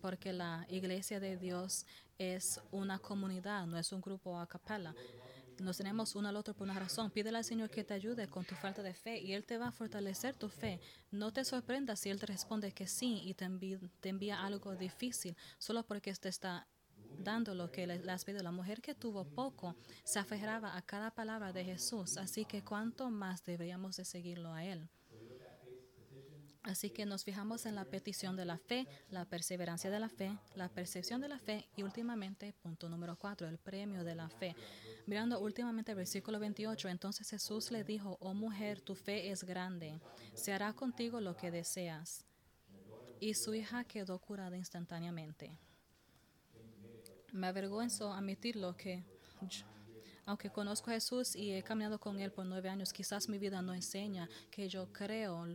porque 0.00 0.32
la 0.32 0.66
iglesia 0.68 1.20
de 1.20 1.36
Dios 1.36 1.86
es 2.18 2.60
una 2.70 2.98
comunidad, 2.98 3.66
no 3.66 3.78
es 3.78 3.92
un 3.92 4.00
grupo 4.00 4.38
a 4.38 4.46
capella. 4.46 4.94
Nos 5.58 5.76
tenemos 5.76 6.16
uno 6.16 6.28
al 6.28 6.36
otro 6.36 6.54
por 6.54 6.64
una 6.68 6.78
razón. 6.78 7.10
Pídele 7.10 7.38
al 7.38 7.44
Señor 7.44 7.68
que 7.68 7.84
te 7.84 7.92
ayude 7.92 8.28
con 8.28 8.44
tu 8.44 8.54
falta 8.54 8.82
de 8.82 8.94
fe 8.94 9.20
y 9.20 9.34
Él 9.34 9.44
te 9.44 9.58
va 9.58 9.68
a 9.68 9.72
fortalecer 9.72 10.34
tu 10.34 10.48
fe. 10.48 10.80
No 11.10 11.32
te 11.32 11.44
sorprendas 11.44 12.00
si 12.00 12.08
Él 12.08 12.18
te 12.18 12.26
responde 12.26 12.72
que 12.72 12.86
sí 12.86 13.20
y 13.24 13.34
te 13.34 13.44
envía, 13.44 13.78
te 14.00 14.08
envía 14.08 14.44
algo 14.44 14.74
difícil 14.74 15.36
solo 15.58 15.82
porque 15.82 16.14
te 16.14 16.30
está 16.30 16.66
dando 17.18 17.54
lo 17.54 17.70
que 17.70 17.86
le, 17.86 18.10
has 18.10 18.24
pedido. 18.24 18.42
La 18.42 18.52
mujer 18.52 18.80
que 18.80 18.94
tuvo 18.94 19.24
poco 19.24 19.76
se 20.04 20.18
aferraba 20.18 20.76
a 20.76 20.82
cada 20.82 21.10
palabra 21.10 21.52
de 21.52 21.64
Jesús, 21.64 22.16
así 22.16 22.44
que 22.44 22.62
cuánto 22.62 23.10
más 23.10 23.44
deberíamos 23.44 23.96
de 23.96 24.04
seguirlo 24.04 24.54
a 24.54 24.64
Él. 24.64 24.88
Así 26.62 26.90
que 26.90 27.06
nos 27.06 27.24
fijamos 27.24 27.64
en 27.64 27.74
la 27.74 27.86
petición 27.86 28.36
de 28.36 28.44
la 28.44 28.58
fe, 28.58 28.86
la 29.08 29.24
perseverancia 29.24 29.90
de 29.90 29.98
la 29.98 30.10
fe, 30.10 30.36
la 30.54 30.68
percepción 30.68 31.20
de 31.20 31.28
la 31.28 31.38
fe 31.38 31.66
y 31.74 31.82
últimamente, 31.82 32.52
punto 32.52 32.88
número 32.88 33.16
cuatro, 33.16 33.48
el 33.48 33.56
premio 33.56 34.04
de 34.04 34.14
la 34.14 34.28
fe. 34.28 34.54
Mirando 35.06 35.40
últimamente 35.40 35.92
el 35.92 35.96
versículo 35.96 36.38
28, 36.38 36.88
entonces 36.88 37.30
Jesús 37.30 37.70
le 37.70 37.82
dijo, 37.82 38.18
oh 38.20 38.34
mujer, 38.34 38.82
tu 38.82 38.94
fe 38.94 39.30
es 39.30 39.42
grande, 39.42 39.98
se 40.34 40.52
hará 40.52 40.74
contigo 40.74 41.20
lo 41.20 41.34
que 41.34 41.50
deseas. 41.50 42.26
Y 43.20 43.34
su 43.34 43.54
hija 43.54 43.84
quedó 43.84 44.18
curada 44.18 44.56
instantáneamente. 44.56 45.56
Me 47.32 47.46
avergüenzo 47.46 48.12
admitirlo 48.12 48.76
que, 48.76 49.04
aunque 50.26 50.50
conozco 50.50 50.90
a 50.90 50.94
Jesús 50.94 51.34
y 51.34 51.52
he 51.52 51.62
caminado 51.62 51.98
con 51.98 52.20
Él 52.20 52.32
por 52.32 52.44
nueve 52.44 52.68
años, 52.68 52.92
quizás 52.92 53.30
mi 53.30 53.38
vida 53.38 53.62
no 53.62 53.72
enseña 53.72 54.28
que 54.50 54.68
yo 54.68 54.92
creo 54.92 55.46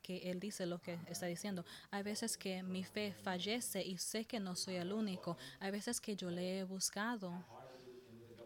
que 0.00 0.30
Él 0.30 0.40
dice 0.40 0.66
lo 0.66 0.80
que 0.80 0.98
está 1.06 1.26
diciendo. 1.26 1.64
Hay 1.90 2.02
veces 2.02 2.36
que 2.36 2.62
mi 2.62 2.84
fe 2.84 3.14
fallece 3.22 3.82
y 3.82 3.98
sé 3.98 4.24
que 4.24 4.40
no 4.40 4.56
soy 4.56 4.76
el 4.76 4.92
único. 4.92 5.36
Hay 5.58 5.70
veces 5.70 6.00
que 6.00 6.16
yo 6.16 6.30
le 6.30 6.58
he 6.58 6.64
buscado 6.64 7.32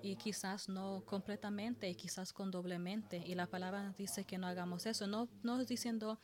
y 0.02 0.16
quizás 0.16 0.68
no 0.68 1.02
completamente 1.06 1.88
y 1.88 1.94
quizás 1.94 2.32
con 2.32 2.50
doblemente. 2.50 3.16
Y 3.16 3.34
la 3.34 3.46
palabra 3.46 3.94
dice 3.96 4.24
que 4.24 4.36
no 4.36 4.46
hagamos 4.46 4.84
eso. 4.86 5.06
No, 5.06 5.28
no 5.42 5.64
diciendo 5.64 6.18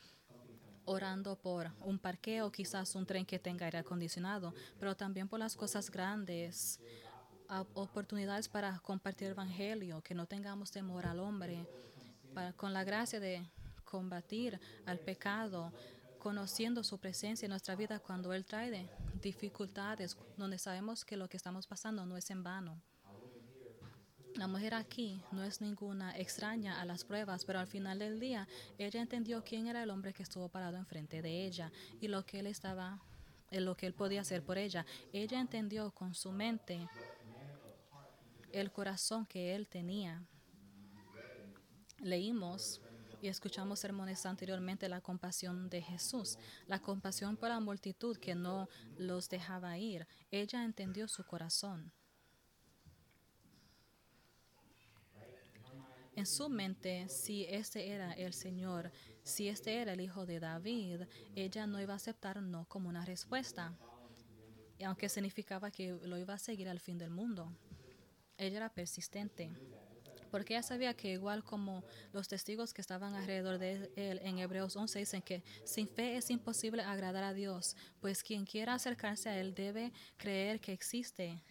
orando 0.85 1.35
por 1.35 1.71
un 1.81 1.97
parqueo, 1.97 2.51
quizás 2.51 2.95
un 2.95 3.05
tren 3.05 3.25
que 3.25 3.39
tenga 3.39 3.65
aire 3.65 3.79
acondicionado, 3.79 4.53
pero 4.79 4.95
también 4.95 5.27
por 5.27 5.39
las 5.39 5.55
cosas 5.55 5.89
grandes, 5.89 6.79
oportunidades 7.73 8.47
para 8.47 8.79
compartir 8.79 9.27
el 9.27 9.33
Evangelio, 9.33 10.01
que 10.01 10.15
no 10.15 10.25
tengamos 10.25 10.71
temor 10.71 11.05
al 11.05 11.19
hombre, 11.19 11.65
para, 12.33 12.53
con 12.53 12.73
la 12.73 12.83
gracia 12.83 13.19
de 13.19 13.45
combatir 13.91 14.57
al 14.85 14.99
pecado, 14.99 15.73
conociendo 16.17 16.81
su 16.81 16.97
presencia 16.97 17.45
en 17.45 17.49
nuestra 17.49 17.75
vida 17.75 17.99
cuando 17.99 18.31
Él 18.31 18.45
trae 18.45 18.89
dificultades, 19.21 20.17
donde 20.37 20.57
sabemos 20.57 21.03
que 21.03 21.17
lo 21.17 21.27
que 21.27 21.35
estamos 21.35 21.67
pasando 21.67 22.05
no 22.05 22.15
es 22.15 22.29
en 22.31 22.41
vano. 22.41 22.81
La 24.35 24.47
mujer 24.47 24.73
aquí 24.73 25.21
no 25.33 25.43
es 25.43 25.59
ninguna 25.59 26.17
extraña 26.17 26.79
a 26.79 26.85
las 26.85 27.03
pruebas, 27.03 27.43
pero 27.43 27.59
al 27.59 27.67
final 27.67 27.99
del 27.99 28.17
día 28.17 28.47
ella 28.77 29.01
entendió 29.01 29.43
quién 29.43 29.67
era 29.67 29.83
el 29.83 29.89
hombre 29.89 30.13
que 30.13 30.23
estuvo 30.23 30.47
parado 30.47 30.77
enfrente 30.77 31.21
de 31.21 31.45
ella 31.45 31.69
y 31.99 32.07
lo 32.07 32.25
que 32.25 32.39
él 32.39 32.47
estaba, 32.47 33.01
lo 33.51 33.75
que 33.75 33.87
él 33.87 33.93
podía 33.93 34.21
hacer 34.21 34.41
por 34.41 34.57
ella. 34.57 34.85
Ella 35.11 35.41
entendió 35.41 35.91
con 35.91 36.15
su 36.15 36.31
mente 36.31 36.87
el 38.53 38.71
corazón 38.71 39.25
que 39.25 39.53
él 39.53 39.67
tenía. 39.67 40.23
Leímos 41.99 42.79
y 43.21 43.27
escuchamos 43.27 43.79
sermones 43.79 44.25
anteriormente 44.25 44.89
la 44.89 45.01
compasión 45.01 45.69
de 45.69 45.81
Jesús, 45.81 46.37
la 46.67 46.79
compasión 46.79 47.37
por 47.37 47.49
la 47.49 47.59
multitud 47.59 48.17
que 48.17 48.35
no 48.35 48.67
los 48.97 49.29
dejaba 49.29 49.77
ir. 49.77 50.07
Ella 50.31 50.63
entendió 50.63 51.07
su 51.07 51.23
corazón. 51.23 51.91
En 56.15 56.25
su 56.25 56.49
mente, 56.49 57.07
si 57.07 57.45
este 57.45 57.89
era 57.89 58.11
el 58.13 58.33
Señor, 58.33 58.91
si 59.23 59.47
este 59.47 59.75
era 59.75 59.93
el 59.93 60.01
Hijo 60.01 60.25
de 60.25 60.39
David, 60.39 61.03
ella 61.35 61.67
no 61.67 61.79
iba 61.79 61.93
a 61.93 61.97
aceptar 61.97 62.41
no 62.41 62.65
como 62.65 62.89
una 62.89 63.05
respuesta, 63.05 63.73
aunque 64.83 65.09
significaba 65.09 65.71
que 65.71 65.93
lo 65.93 66.17
iba 66.17 66.33
a 66.33 66.39
seguir 66.39 66.67
al 66.67 66.79
fin 66.79 66.97
del 66.97 67.11
mundo. 67.11 67.55
Ella 68.37 68.57
era 68.57 68.73
persistente 68.73 69.51
porque 70.31 70.53
ella 70.55 70.63
sabía 70.63 70.95
que 70.95 71.11
igual 71.11 71.43
como 71.43 71.83
los 72.13 72.27
testigos 72.27 72.73
que 72.73 72.81
estaban 72.81 73.13
alrededor 73.13 73.59
de 73.59 73.91
él 73.95 74.19
en 74.23 74.39
Hebreos 74.39 74.75
11 74.75 74.99
dicen 74.99 75.21
que 75.21 75.43
sin 75.65 75.87
fe 75.87 76.15
es 76.15 76.29
imposible 76.29 76.81
agradar 76.81 77.23
a 77.23 77.33
Dios, 77.33 77.75
pues 77.99 78.23
quien 78.23 78.45
quiera 78.45 78.73
acercarse 78.73 79.29
a 79.29 79.37
él 79.39 79.53
debe 79.53 79.91
creer 80.17 80.59
que 80.59 80.73
existe 80.73 81.43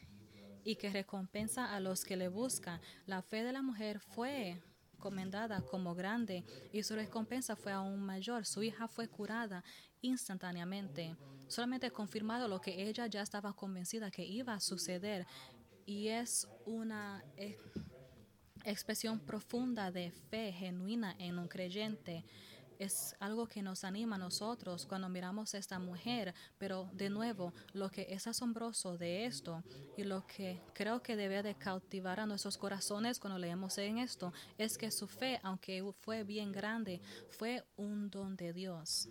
y 0.64 0.76
que 0.76 0.90
recompensa 0.90 1.74
a 1.74 1.80
los 1.80 2.04
que 2.04 2.16
le 2.16 2.28
buscan. 2.28 2.80
La 3.06 3.22
fe 3.22 3.44
de 3.44 3.52
la 3.52 3.62
mujer 3.62 4.00
fue 4.00 4.60
comendada 4.98 5.62
como 5.62 5.94
grande 5.94 6.44
y 6.72 6.82
su 6.82 6.94
recompensa 6.94 7.56
fue 7.56 7.72
aún 7.72 8.00
mayor. 8.00 8.46
Su 8.46 8.62
hija 8.62 8.86
fue 8.86 9.08
curada 9.08 9.64
instantáneamente. 10.00 11.16
Solamente 11.48 11.90
confirmado 11.90 12.46
lo 12.46 12.60
que 12.60 12.88
ella 12.88 13.06
ya 13.06 13.22
estaba 13.22 13.52
convencida 13.52 14.10
que 14.10 14.24
iba 14.24 14.54
a 14.54 14.60
suceder. 14.60 15.26
Y 15.86 16.08
es 16.08 16.46
una 16.66 17.24
expresión 18.64 19.20
profunda 19.20 19.90
de 19.90 20.10
fe 20.30 20.52
genuina 20.52 21.14
en 21.18 21.38
un 21.38 21.48
creyente. 21.48 22.24
Es 22.78 23.14
algo 23.20 23.46
que 23.46 23.60
nos 23.60 23.84
anima 23.84 24.16
a 24.16 24.18
nosotros 24.18 24.86
cuando 24.86 25.10
miramos 25.10 25.54
a 25.54 25.58
esta 25.58 25.78
mujer, 25.78 26.34
pero 26.56 26.88
de 26.94 27.10
nuevo, 27.10 27.52
lo 27.74 27.90
que 27.90 28.06
es 28.08 28.26
asombroso 28.26 28.96
de 28.96 29.26
esto 29.26 29.62
y 29.98 30.04
lo 30.04 30.26
que 30.26 30.62
creo 30.72 31.02
que 31.02 31.14
debe 31.14 31.42
de 31.42 31.54
cautivar 31.54 32.20
a 32.20 32.26
nuestros 32.26 32.56
corazones 32.56 33.18
cuando 33.18 33.38
leemos 33.38 33.76
en 33.76 33.98
esto 33.98 34.32
es 34.56 34.78
que 34.78 34.90
su 34.90 35.08
fe, 35.08 35.40
aunque 35.42 35.84
fue 36.00 36.24
bien 36.24 36.52
grande, 36.52 37.02
fue 37.28 37.64
un 37.76 38.08
don 38.08 38.34
de 38.34 38.54
Dios. 38.54 39.10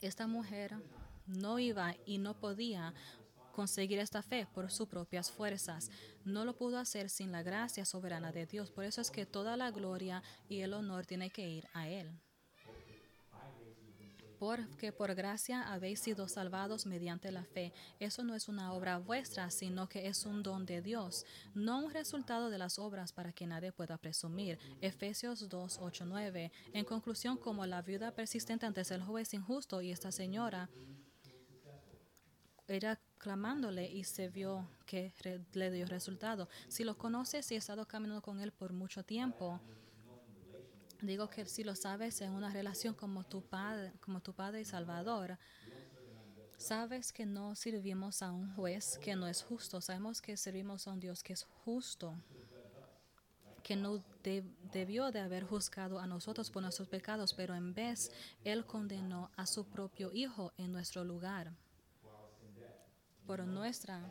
Esta 0.00 0.26
mujer 0.26 0.76
no 1.26 1.58
iba 1.58 1.94
y 2.06 2.16
no 2.18 2.34
podía 2.34 2.94
conseguir 3.60 3.98
esta 3.98 4.22
fe 4.22 4.46
por 4.54 4.70
sus 4.70 4.88
propias 4.88 5.30
fuerzas. 5.30 5.90
No 6.24 6.46
lo 6.46 6.56
pudo 6.56 6.78
hacer 6.78 7.10
sin 7.10 7.30
la 7.30 7.42
gracia 7.42 7.84
soberana 7.84 8.32
de 8.32 8.46
Dios. 8.46 8.70
Por 8.70 8.84
eso 8.84 9.02
es 9.02 9.10
que 9.10 9.26
toda 9.26 9.54
la 9.54 9.70
gloria 9.70 10.22
y 10.48 10.60
el 10.60 10.72
honor 10.72 11.04
tiene 11.04 11.28
que 11.28 11.46
ir 11.46 11.68
a 11.74 11.86
Él. 11.86 12.10
Porque 14.38 14.92
por 14.92 15.14
gracia 15.14 15.70
habéis 15.70 16.00
sido 16.00 16.26
salvados 16.26 16.86
mediante 16.86 17.30
la 17.30 17.44
fe. 17.44 17.74
Eso 17.98 18.24
no 18.24 18.34
es 18.34 18.48
una 18.48 18.72
obra 18.72 18.96
vuestra, 18.96 19.50
sino 19.50 19.90
que 19.90 20.06
es 20.06 20.24
un 20.24 20.42
don 20.42 20.64
de 20.64 20.80
Dios, 20.80 21.26
no 21.52 21.84
un 21.84 21.90
resultado 21.92 22.48
de 22.48 22.56
las 22.56 22.78
obras 22.78 23.12
para 23.12 23.34
que 23.34 23.46
nadie 23.46 23.72
pueda 23.72 23.98
presumir. 23.98 24.58
Efesios 24.80 25.50
2, 25.50 25.80
8, 25.82 26.06
9. 26.06 26.50
En 26.72 26.86
conclusión, 26.86 27.36
como 27.36 27.66
la 27.66 27.82
viuda 27.82 28.10
persistente 28.12 28.64
antes 28.64 28.90
el 28.90 29.02
juez 29.02 29.34
injusto 29.34 29.82
y 29.82 29.90
esta 29.90 30.10
señora, 30.10 30.70
ella 32.66 32.98
clamándole 33.20 33.88
y 33.88 34.02
se 34.02 34.28
vio 34.28 34.66
que 34.86 35.12
le 35.52 35.70
dio 35.70 35.86
resultado. 35.86 36.48
Si 36.68 36.82
lo 36.82 36.96
conoces 36.96 37.52
y 37.52 37.56
has 37.56 37.64
estado 37.64 37.86
caminando 37.86 38.22
con 38.22 38.40
él 38.40 38.50
por 38.50 38.72
mucho 38.72 39.04
tiempo, 39.04 39.60
digo 41.02 41.28
que 41.28 41.46
si 41.46 41.62
lo 41.62 41.76
sabes 41.76 42.20
en 42.22 42.32
una 42.32 42.50
relación 42.50 42.94
como 42.94 43.22
tu 43.24 43.42
padre, 43.42 43.92
como 44.00 44.20
tu 44.20 44.32
padre 44.32 44.62
y 44.62 44.64
salvador, 44.64 45.38
sabes 46.56 47.12
que 47.12 47.26
no 47.26 47.54
servimos 47.54 48.22
a 48.22 48.32
un 48.32 48.54
juez 48.54 48.98
que 48.98 49.14
no 49.14 49.28
es 49.28 49.42
justo, 49.42 49.80
sabemos 49.80 50.20
que 50.20 50.36
servimos 50.36 50.88
a 50.88 50.92
un 50.92 51.00
Dios 51.00 51.22
que 51.22 51.34
es 51.34 51.44
justo 51.64 52.16
que 53.62 53.76
no 53.76 54.02
debió 54.72 55.12
de 55.12 55.20
haber 55.20 55.44
juzgado 55.44 56.00
a 56.00 56.06
nosotros 56.06 56.50
por 56.50 56.62
nuestros 56.62 56.88
pecados, 56.88 57.34
pero 57.34 57.54
en 57.54 57.74
vez 57.74 58.10
Él 58.42 58.64
condenó 58.64 59.30
a 59.36 59.46
su 59.46 59.66
propio 59.66 60.10
Hijo 60.12 60.52
en 60.56 60.72
nuestro 60.72 61.04
lugar 61.04 61.52
por, 63.30 63.46
nuestra, 63.46 64.10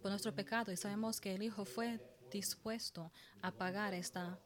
por 0.00 0.10
nuestro 0.10 0.34
pecado. 0.34 0.72
Y 0.72 0.76
sabemos 0.78 1.20
que 1.20 1.34
el 1.34 1.42
Hijo 1.42 1.66
fue 1.66 2.00
dispuesto 2.30 3.12
a 3.42 3.50
pagar 3.52 3.92
esta 3.92 4.40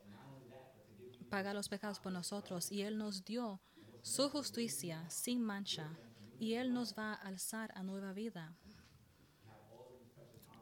pagar 1.31 1.55
los 1.55 1.69
pecados 1.69 2.01
por 2.01 2.11
nosotros. 2.11 2.73
Y 2.73 2.83
él 2.83 2.99
nos 2.99 3.25
dio 3.25 3.61
su 4.03 4.29
justicia 4.29 5.09
sin 5.09 5.41
mancha. 5.41 5.89
Y 6.41 6.55
él 6.55 6.75
nos 6.75 6.99
va 6.99 7.13
a 7.13 7.29
alzar 7.29 7.71
a 7.77 7.85
nueva 7.85 8.13
vida. 8.13 8.57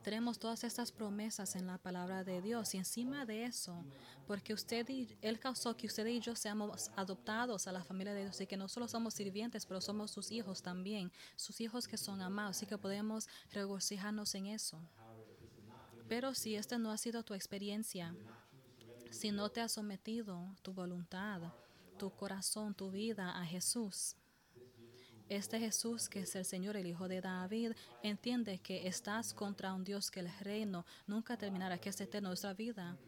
Tenemos 0.02 0.38
todas 0.38 0.64
estas 0.64 0.92
promesas 0.92 1.56
en 1.56 1.66
la 1.66 1.76
palabra 1.76 2.24
de 2.24 2.40
Dios 2.40 2.74
y 2.74 2.78
encima 2.78 3.26
de 3.26 3.44
eso, 3.44 3.84
porque 4.26 4.54
usted 4.54 4.88
y 4.88 5.14
Él 5.20 5.38
causó 5.38 5.76
que 5.76 5.86
usted 5.86 6.06
y 6.06 6.20
yo 6.20 6.34
seamos 6.34 6.90
adoptados 6.96 7.66
a 7.66 7.72
la 7.72 7.84
familia 7.84 8.14
de 8.14 8.22
Dios 8.22 8.40
y 8.40 8.46
que 8.46 8.56
no 8.56 8.68
solo 8.68 8.88
somos 8.88 9.12
sirvientes, 9.12 9.66
pero 9.66 9.80
somos 9.82 10.10
sus 10.10 10.32
hijos 10.32 10.62
también, 10.62 11.12
sus 11.36 11.60
hijos 11.60 11.86
que 11.86 11.98
son 11.98 12.22
amados 12.22 12.62
y 12.62 12.66
que 12.66 12.78
podemos 12.78 13.28
regocijarnos 13.52 14.34
en 14.34 14.46
eso. 14.46 14.80
Pero 16.08 16.34
si 16.34 16.56
esta 16.56 16.78
no 16.78 16.90
ha 16.90 16.96
sido 16.96 17.22
tu 17.22 17.34
experiencia, 17.34 18.14
si 19.10 19.32
no 19.32 19.50
te 19.50 19.60
has 19.60 19.72
sometido 19.72 20.56
tu 20.62 20.72
voluntad, 20.72 21.42
tu 21.98 22.10
corazón, 22.10 22.74
tu 22.74 22.90
vida 22.90 23.38
a 23.38 23.44
Jesús, 23.44 24.16
este 25.30 25.60
Jesús, 25.60 26.08
que 26.08 26.20
es 26.20 26.34
el 26.34 26.44
Señor, 26.44 26.76
el 26.76 26.86
Hijo 26.86 27.08
de 27.08 27.20
David, 27.20 27.72
entiende 28.02 28.58
que 28.58 28.88
estás 28.88 29.32
contra 29.32 29.72
un 29.72 29.84
Dios 29.84 30.10
que 30.10 30.20
el 30.20 30.28
reino 30.40 30.84
nunca 31.06 31.36
terminará, 31.36 31.78
que 31.78 31.88
es 31.88 32.00
eterno. 32.00 32.30
Nuestra 32.30 32.52
vida 32.52 32.98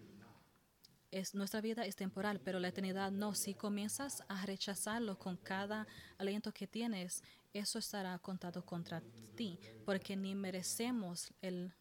es, 1.10 1.34
nuestra 1.34 1.60
vida 1.60 1.84
es 1.84 1.96
temporal, 1.96 2.40
pero 2.40 2.60
la 2.60 2.68
eternidad 2.68 3.10
no. 3.10 3.34
Si 3.34 3.54
comienzas 3.54 4.22
a 4.28 4.46
rechazarlo 4.46 5.18
con 5.18 5.36
cada 5.36 5.86
aliento 6.16 6.52
que 6.52 6.68
tienes, 6.68 7.24
eso 7.52 7.80
estará 7.80 8.16
contado 8.20 8.64
contra 8.64 9.02
ti, 9.34 9.58
porque 9.84 10.16
ni 10.16 10.36
merecemos 10.36 11.32
el, 11.42 11.72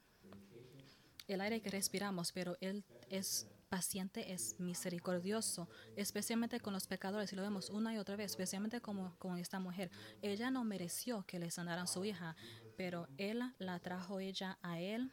el 1.28 1.40
aire 1.40 1.62
que 1.62 1.70
respiramos, 1.70 2.32
pero 2.32 2.58
Él 2.62 2.84
es 3.10 3.48
paciente, 3.72 4.34
es 4.34 4.60
misericordioso, 4.60 5.70
especialmente 5.96 6.60
con 6.60 6.74
los 6.74 6.88
pecadores. 6.88 7.32
Y 7.32 7.38
lo 7.38 7.42
vemos 7.42 7.70
una 7.70 7.96
y 7.96 7.98
otra 7.98 8.18
vez, 8.18 8.32
especialmente 8.32 8.82
como 8.82 9.16
con 9.18 9.38
esta 9.38 9.62
mujer. 9.62 9.90
Ella 10.22 10.52
no 10.52 10.66
mereció 10.66 11.24
que 11.26 11.40
le 11.40 11.50
sanaran 11.50 11.88
su 11.88 12.04
hija, 12.04 12.36
pero 12.76 13.08
él 13.18 13.42
la 13.60 13.80
trajo 13.80 14.20
ella 14.20 14.58
a 14.62 14.82
él 14.82 15.10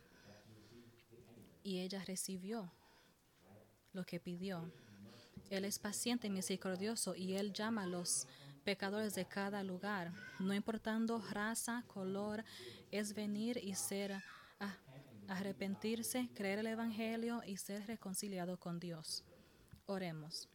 y 1.62 1.78
ella 1.78 2.02
recibió 2.04 2.72
lo 3.92 4.04
que 4.04 4.18
pidió. 4.18 4.68
Él 5.50 5.64
es 5.64 5.78
paciente 5.78 6.26
y 6.26 6.30
misericordioso 6.30 7.14
y 7.14 7.34
él 7.36 7.52
llama 7.52 7.84
a 7.84 7.86
los 7.86 8.26
pecadores 8.64 9.14
de 9.14 9.24
cada 9.24 9.62
lugar, 9.62 10.12
no 10.40 10.52
importando 10.52 11.22
raza, 11.30 11.84
color, 11.86 12.44
es 12.90 13.14
venir 13.14 13.56
y 13.62 13.76
ser 13.76 14.20
arrepentirse, 15.28 16.28
creer 16.34 16.58
el 16.58 16.66
Evangelio 16.66 17.42
y 17.46 17.56
ser 17.56 17.86
reconciliado 17.86 18.58
con 18.58 18.80
Dios. 18.80 19.24
Oremos. 19.86 20.48